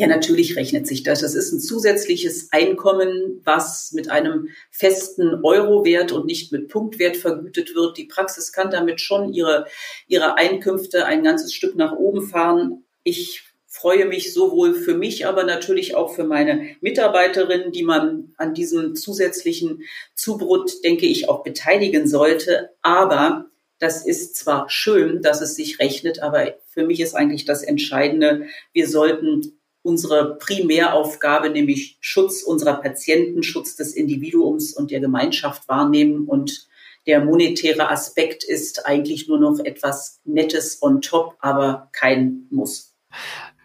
Ja, 0.00 0.06
natürlich 0.06 0.56
rechnet 0.56 0.86
sich 0.86 1.02
das. 1.02 1.20
Das 1.20 1.34
ist 1.34 1.52
ein 1.52 1.60
zusätzliches 1.60 2.48
Einkommen, 2.52 3.42
was 3.44 3.92
mit 3.92 4.10
einem 4.10 4.48
festen 4.70 5.44
Eurowert 5.44 6.10
und 6.10 6.24
nicht 6.24 6.52
mit 6.52 6.68
Punktwert 6.68 7.18
vergütet 7.18 7.74
wird. 7.74 7.98
Die 7.98 8.06
Praxis 8.06 8.50
kann 8.50 8.70
damit 8.70 9.02
schon 9.02 9.34
ihre, 9.34 9.66
ihre 10.06 10.38
Einkünfte 10.38 11.04
ein 11.04 11.22
ganzes 11.22 11.52
Stück 11.52 11.76
nach 11.76 11.92
oben 11.92 12.22
fahren. 12.22 12.82
Ich 13.04 13.42
freue 13.66 14.06
mich 14.06 14.32
sowohl 14.32 14.72
für 14.72 14.94
mich, 14.94 15.26
aber 15.26 15.44
natürlich 15.44 15.94
auch 15.94 16.14
für 16.14 16.24
meine 16.24 16.76
Mitarbeiterinnen, 16.80 17.70
die 17.70 17.84
man 17.84 18.32
an 18.38 18.54
diesem 18.54 18.96
zusätzlichen 18.96 19.82
Zubrot, 20.14 20.82
denke 20.82 21.04
ich, 21.04 21.28
auch 21.28 21.42
beteiligen 21.42 22.08
sollte. 22.08 22.70
Aber 22.80 23.50
das 23.78 24.06
ist 24.06 24.34
zwar 24.34 24.70
schön, 24.70 25.20
dass 25.20 25.42
es 25.42 25.56
sich 25.56 25.78
rechnet, 25.78 26.22
aber 26.22 26.54
für 26.68 26.86
mich 26.86 27.00
ist 27.00 27.14
eigentlich 27.14 27.44
das 27.44 27.62
Entscheidende, 27.62 28.46
wir 28.72 28.88
sollten 28.88 29.59
unsere 29.82 30.36
Primäraufgabe, 30.38 31.50
nämlich 31.50 31.98
Schutz 32.00 32.42
unserer 32.42 32.74
Patienten, 32.74 33.42
Schutz 33.42 33.76
des 33.76 33.94
Individuums 33.94 34.72
und 34.74 34.90
der 34.90 35.00
Gemeinschaft 35.00 35.68
wahrnehmen. 35.68 36.26
Und 36.26 36.68
der 37.06 37.24
monetäre 37.24 37.90
Aspekt 37.90 38.44
ist 38.44 38.86
eigentlich 38.86 39.28
nur 39.28 39.38
noch 39.38 39.58
etwas 39.64 40.20
Nettes 40.24 40.82
on 40.82 41.00
top, 41.00 41.36
aber 41.40 41.88
kein 41.92 42.46
Muss. 42.50 42.94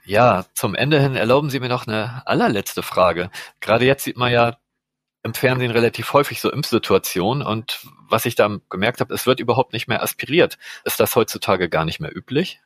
Ja, 0.06 0.45
zum 0.54 0.75
Ende 0.75 1.01
hin 1.01 1.15
erlauben 1.15 1.49
Sie 1.49 1.60
mir 1.60 1.69
noch 1.69 1.88
eine 1.88 2.21
allerletzte 2.25 2.84
Frage. 2.84 3.30
Gerade 3.60 3.86
jetzt 3.86 4.04
sieht 4.04 4.17
man 4.17 4.32
ja 4.32 4.58
im 5.23 5.34
Fernsehen 5.34 5.71
relativ 5.71 6.13
häufig 6.13 6.39
so 6.39 6.51
Impfsituationen 6.51 7.45
und 7.45 7.88
was 8.08 8.25
ich 8.25 8.36
da 8.36 8.60
gemerkt 8.69 8.99
habe, 8.99 9.12
es 9.13 9.25
wird 9.25 9.39
überhaupt 9.39 9.73
nicht 9.73 9.88
mehr 9.88 10.04
aspiriert. 10.04 10.60
Ist 10.84 10.99
das 10.99 11.15
heutzutage 11.15 11.67
gar 11.67 11.84
nicht 11.84 11.99
mehr 11.99 12.15
üblich? 12.15 12.62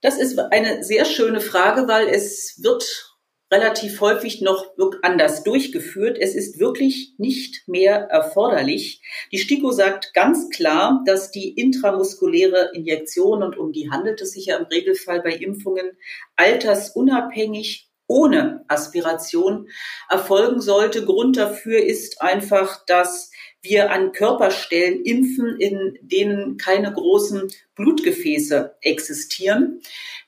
Das 0.00 0.16
ist 0.18 0.38
eine 0.38 0.84
sehr 0.84 1.04
schöne 1.04 1.40
Frage, 1.40 1.88
weil 1.88 2.08
es 2.08 2.60
wird 2.62 3.08
relativ 3.50 4.00
häufig 4.00 4.42
noch 4.42 4.66
anders 5.02 5.42
durchgeführt. 5.42 6.18
Es 6.20 6.34
ist 6.34 6.60
wirklich 6.60 7.14
nicht 7.16 7.66
mehr 7.66 7.96
erforderlich. 8.10 9.02
Die 9.32 9.38
STIKO 9.38 9.72
sagt 9.72 10.12
ganz 10.12 10.50
klar, 10.50 11.02
dass 11.06 11.30
die 11.30 11.48
intramuskuläre 11.54 12.70
Injektion, 12.74 13.42
und 13.42 13.56
um 13.56 13.72
die 13.72 13.90
handelt 13.90 14.20
es 14.20 14.32
sich 14.32 14.46
ja 14.46 14.58
im 14.58 14.66
Regelfall 14.66 15.22
bei 15.22 15.32
Impfungen, 15.32 15.96
altersunabhängig 16.36 17.88
ohne 18.06 18.64
Aspiration 18.68 19.68
erfolgen 20.08 20.60
sollte. 20.60 21.04
Grund 21.04 21.36
dafür 21.36 21.82
ist 21.82 22.22
einfach, 22.22 22.84
dass 22.86 23.30
wir 23.62 23.90
an 23.90 24.12
Körperstellen 24.12 25.02
impfen, 25.02 25.60
in 25.60 25.98
denen 26.00 26.56
keine 26.56 26.92
großen 26.92 27.50
Blutgefäße 27.74 28.76
existieren. 28.80 29.80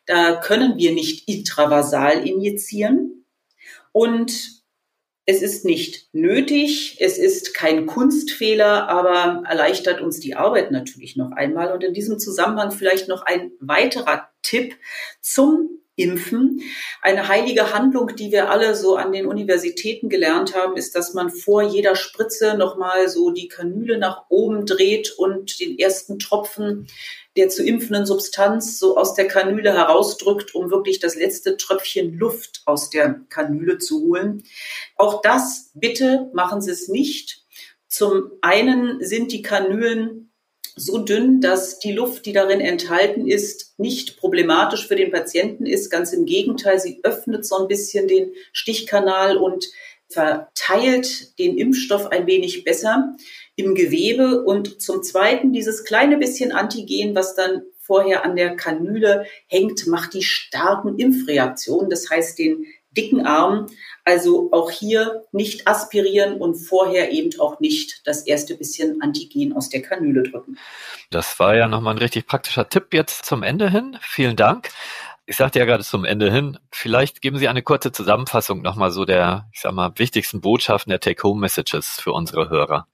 Da 0.06 0.36
können 0.36 0.76
wir 0.76 0.92
nicht 0.92 1.28
intravasal 1.28 2.26
injizieren. 2.26 3.24
Und 3.92 4.60
es 5.26 5.42
ist 5.42 5.64
nicht 5.64 6.08
nötig, 6.12 6.96
es 6.98 7.18
ist 7.18 7.54
kein 7.54 7.86
Kunstfehler, 7.86 8.88
aber 8.88 9.44
erleichtert 9.46 10.00
uns 10.00 10.18
die 10.18 10.34
Arbeit 10.34 10.72
natürlich 10.72 11.16
noch 11.16 11.30
einmal. 11.32 11.72
Und 11.72 11.84
in 11.84 11.94
diesem 11.94 12.18
Zusammenhang 12.18 12.72
vielleicht 12.72 13.08
noch 13.08 13.22
ein 13.22 13.52
weiterer 13.60 14.28
Tipp 14.42 14.74
zum 15.20 15.79
Impfen. 16.00 16.62
Eine 17.02 17.28
heilige 17.28 17.72
Handlung, 17.72 18.14
die 18.16 18.32
wir 18.32 18.50
alle 18.50 18.74
so 18.74 18.96
an 18.96 19.12
den 19.12 19.26
Universitäten 19.26 20.08
gelernt 20.08 20.54
haben, 20.54 20.76
ist, 20.76 20.94
dass 20.94 21.14
man 21.14 21.30
vor 21.30 21.62
jeder 21.62 21.96
Spritze 21.96 22.56
nochmal 22.56 23.08
so 23.08 23.30
die 23.30 23.48
Kanüle 23.48 23.98
nach 23.98 24.24
oben 24.28 24.66
dreht 24.66 25.12
und 25.18 25.60
den 25.60 25.78
ersten 25.78 26.18
Tropfen 26.18 26.88
der 27.36 27.48
zu 27.48 27.64
impfenden 27.64 28.06
Substanz 28.06 28.78
so 28.78 28.96
aus 28.96 29.14
der 29.14 29.28
Kanüle 29.28 29.72
herausdrückt, 29.72 30.54
um 30.54 30.70
wirklich 30.70 30.98
das 30.98 31.14
letzte 31.14 31.56
Tröpfchen 31.56 32.18
Luft 32.18 32.62
aus 32.66 32.90
der 32.90 33.20
Kanüle 33.28 33.78
zu 33.78 34.00
holen. 34.02 34.42
Auch 34.96 35.22
das 35.22 35.70
bitte 35.74 36.28
machen 36.32 36.60
Sie 36.60 36.72
es 36.72 36.88
nicht. 36.88 37.44
Zum 37.86 38.30
einen 38.40 39.04
sind 39.04 39.32
die 39.32 39.42
Kanülen 39.42 40.29
so 40.76 40.98
dünn, 40.98 41.40
dass 41.40 41.78
die 41.78 41.92
Luft, 41.92 42.26
die 42.26 42.32
darin 42.32 42.60
enthalten 42.60 43.26
ist, 43.28 43.74
nicht 43.78 44.18
problematisch 44.18 44.86
für 44.86 44.96
den 44.96 45.10
Patienten 45.10 45.66
ist. 45.66 45.90
Ganz 45.90 46.12
im 46.12 46.26
Gegenteil, 46.26 46.78
sie 46.78 47.00
öffnet 47.02 47.44
so 47.46 47.56
ein 47.56 47.68
bisschen 47.68 48.08
den 48.08 48.32
Stichkanal 48.52 49.36
und 49.36 49.66
verteilt 50.08 51.38
den 51.38 51.56
Impfstoff 51.56 52.06
ein 52.06 52.26
wenig 52.26 52.64
besser 52.64 53.16
im 53.56 53.74
Gewebe. 53.74 54.42
Und 54.42 54.80
zum 54.82 55.02
Zweiten, 55.02 55.52
dieses 55.52 55.84
kleine 55.84 56.18
bisschen 56.18 56.52
Antigen, 56.52 57.14
was 57.14 57.34
dann 57.34 57.62
vorher 57.78 58.24
an 58.24 58.36
der 58.36 58.56
Kanüle 58.56 59.26
hängt, 59.46 59.86
macht 59.86 60.14
die 60.14 60.22
starken 60.22 60.98
Impfreaktionen. 60.98 61.90
Das 61.90 62.08
heißt, 62.08 62.38
den 62.38 62.66
dicken 62.96 63.26
Arm. 63.26 63.66
Also 64.04 64.50
auch 64.52 64.70
hier 64.70 65.24
nicht 65.32 65.68
aspirieren 65.68 66.34
und 66.40 66.56
vorher 66.56 67.12
eben 67.12 67.38
auch 67.38 67.60
nicht 67.60 68.06
das 68.06 68.26
erste 68.26 68.54
bisschen 68.54 69.02
Antigen 69.02 69.52
aus 69.54 69.68
der 69.68 69.82
Kanüle 69.82 70.22
drücken. 70.22 70.58
Das 71.10 71.38
war 71.38 71.56
ja 71.56 71.68
nochmal 71.68 71.94
ein 71.94 71.98
richtig 71.98 72.26
praktischer 72.26 72.68
Tipp 72.68 72.92
jetzt 72.92 73.24
zum 73.26 73.42
Ende 73.42 73.70
hin. 73.70 73.98
Vielen 74.00 74.36
Dank. 74.36 74.70
Ich 75.26 75.36
sagte 75.36 75.60
ja 75.60 75.64
gerade 75.64 75.84
zum 75.84 76.04
Ende 76.04 76.32
hin, 76.32 76.58
vielleicht 76.72 77.22
geben 77.22 77.38
Sie 77.38 77.46
eine 77.46 77.62
kurze 77.62 77.92
Zusammenfassung 77.92 78.62
nochmal 78.62 78.90
so 78.90 79.04
der, 79.04 79.48
ich 79.52 79.60
sag 79.60 79.72
mal, 79.72 79.92
wichtigsten 79.96 80.40
Botschaften 80.40 80.90
der 80.90 80.98
Take-Home-Messages 80.98 82.00
für 82.00 82.12
unsere 82.12 82.50
Hörer. 82.50 82.88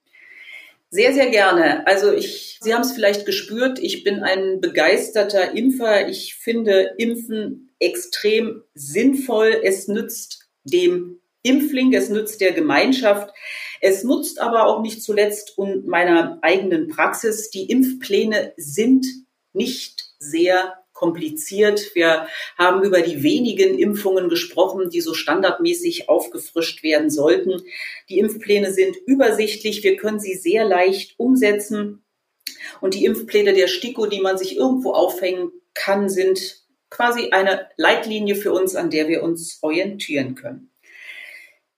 Sehr, 0.90 1.14
sehr 1.14 1.30
gerne. 1.30 1.86
Also 1.86 2.12
ich, 2.12 2.58
Sie 2.60 2.74
haben 2.74 2.82
es 2.82 2.92
vielleicht 2.92 3.26
gespürt, 3.26 3.78
ich 3.78 4.04
bin 4.04 4.22
ein 4.22 4.60
begeisterter 4.60 5.52
Impfer. 5.52 6.08
Ich 6.08 6.34
finde 6.34 6.94
Impfen 6.98 7.65
extrem 7.78 8.62
sinnvoll. 8.74 9.60
Es 9.62 9.88
nützt 9.88 10.48
dem 10.64 11.20
Impfling, 11.42 11.92
es 11.92 12.08
nützt 12.08 12.40
der 12.40 12.52
Gemeinschaft. 12.52 13.32
Es 13.80 14.04
nutzt 14.04 14.40
aber 14.40 14.66
auch 14.66 14.82
nicht 14.82 15.02
zuletzt 15.02 15.56
und 15.56 15.86
meiner 15.86 16.38
eigenen 16.42 16.88
Praxis. 16.88 17.50
Die 17.50 17.70
Impfpläne 17.70 18.52
sind 18.56 19.06
nicht 19.52 20.04
sehr 20.18 20.74
kompliziert. 20.92 21.94
Wir 21.94 22.26
haben 22.58 22.82
über 22.82 23.02
die 23.02 23.22
wenigen 23.22 23.78
Impfungen 23.78 24.28
gesprochen, 24.28 24.90
die 24.90 25.00
so 25.00 25.14
standardmäßig 25.14 26.08
aufgefrischt 26.08 26.82
werden 26.82 27.10
sollten. 27.10 27.62
Die 28.08 28.18
Impfpläne 28.18 28.72
sind 28.72 28.96
übersichtlich. 29.06 29.84
Wir 29.84 29.96
können 29.96 30.18
sie 30.18 30.34
sehr 30.34 30.64
leicht 30.64 31.14
umsetzen. 31.18 32.02
Und 32.80 32.94
die 32.94 33.04
Impfpläne 33.04 33.52
der 33.52 33.68
STIKO, 33.68 34.06
die 34.06 34.20
man 34.20 34.38
sich 34.38 34.56
irgendwo 34.56 34.92
aufhängen 34.92 35.52
kann, 35.74 36.08
sind 36.08 36.65
quasi 36.90 37.30
eine 37.30 37.68
Leitlinie 37.76 38.36
für 38.36 38.52
uns, 38.52 38.76
an 38.76 38.90
der 38.90 39.08
wir 39.08 39.22
uns 39.22 39.58
orientieren 39.62 40.34
können. 40.34 40.70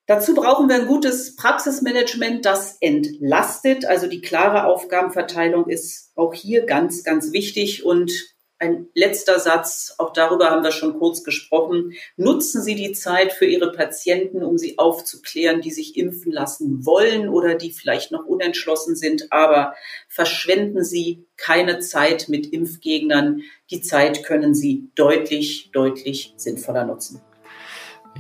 Dazu 0.07 0.35
brauchen 0.35 0.71
wir 0.71 0.77
ein 0.77 0.87
gutes 0.87 1.37
Praxismanagement, 1.37 2.47
das 2.47 2.79
entlastet. 2.81 3.85
Also 3.85 4.07
die 4.07 4.23
klare 4.23 4.64
Aufgabenverteilung 4.64 5.68
ist 5.68 6.12
auch 6.16 6.33
hier 6.33 6.64
ganz, 6.64 7.05
ganz 7.05 7.33
wichtig. 7.33 7.85
Und 7.85 8.11
ein 8.59 8.88
letzter 8.94 9.38
Satz, 9.38 9.94
auch 9.99 10.12
darüber 10.12 10.51
haben 10.51 10.64
wir 10.64 10.73
schon 10.73 10.99
kurz 10.99 11.23
gesprochen. 11.23 11.92
Nutzen 12.16 12.62
Sie 12.62 12.75
die 12.75 12.92
Zeit 12.92 13.33
für 13.33 13.47
Ihre 13.47 13.73
Patienten, 13.73 14.42
um 14.42 14.59
sie 14.59 14.79
aufzuklären, 14.79 15.61
die 15.61 15.71
sich 15.71 15.97
impfen 15.97 16.33
lassen 16.33 16.85
wollen 16.85 17.29
oder 17.29 17.55
die 17.55 17.71
vielleicht 17.71 18.11
noch 18.11 18.25
unentschlossen 18.25 18.97
sind. 18.97 19.33
Aber 19.33 19.75
verschwenden 20.09 20.83
Sie 20.83 21.25
keine 21.37 21.79
Zeit 21.79 22.29
mit 22.29 22.53
Impfgegnern. 22.53 23.42
Die 23.71 23.81
Zeit 23.81 24.25
können 24.25 24.55
Sie 24.55 24.90
deutlich, 24.97 25.71
deutlich 25.73 26.35
sinnvoller 26.37 26.85
nutzen. 26.85 27.21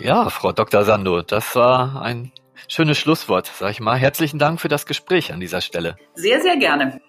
Ja, 0.00 0.30
Frau 0.30 0.52
Dr. 0.52 0.84
Sando, 0.84 1.22
das 1.22 1.56
war 1.56 2.00
ein 2.02 2.30
schönes 2.68 2.98
Schlusswort, 2.98 3.50
sag 3.58 3.72
ich 3.72 3.80
mal. 3.80 3.96
Herzlichen 3.96 4.38
Dank 4.38 4.60
für 4.60 4.68
das 4.68 4.86
Gespräch 4.86 5.32
an 5.32 5.40
dieser 5.40 5.60
Stelle. 5.60 5.96
Sehr, 6.14 6.40
sehr 6.40 6.56
gerne. 6.56 7.00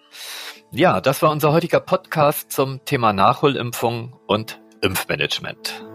Ja, 0.72 1.02
das 1.02 1.24
war 1.24 1.32
unser 1.32 1.52
heutiger 1.52 1.80
Podcast 1.80 2.52
zum 2.52 2.86
Thema 2.86 3.12
Nachholimpfung 3.12 4.14
und 4.28 4.62
Impfmanagement. 4.82 5.89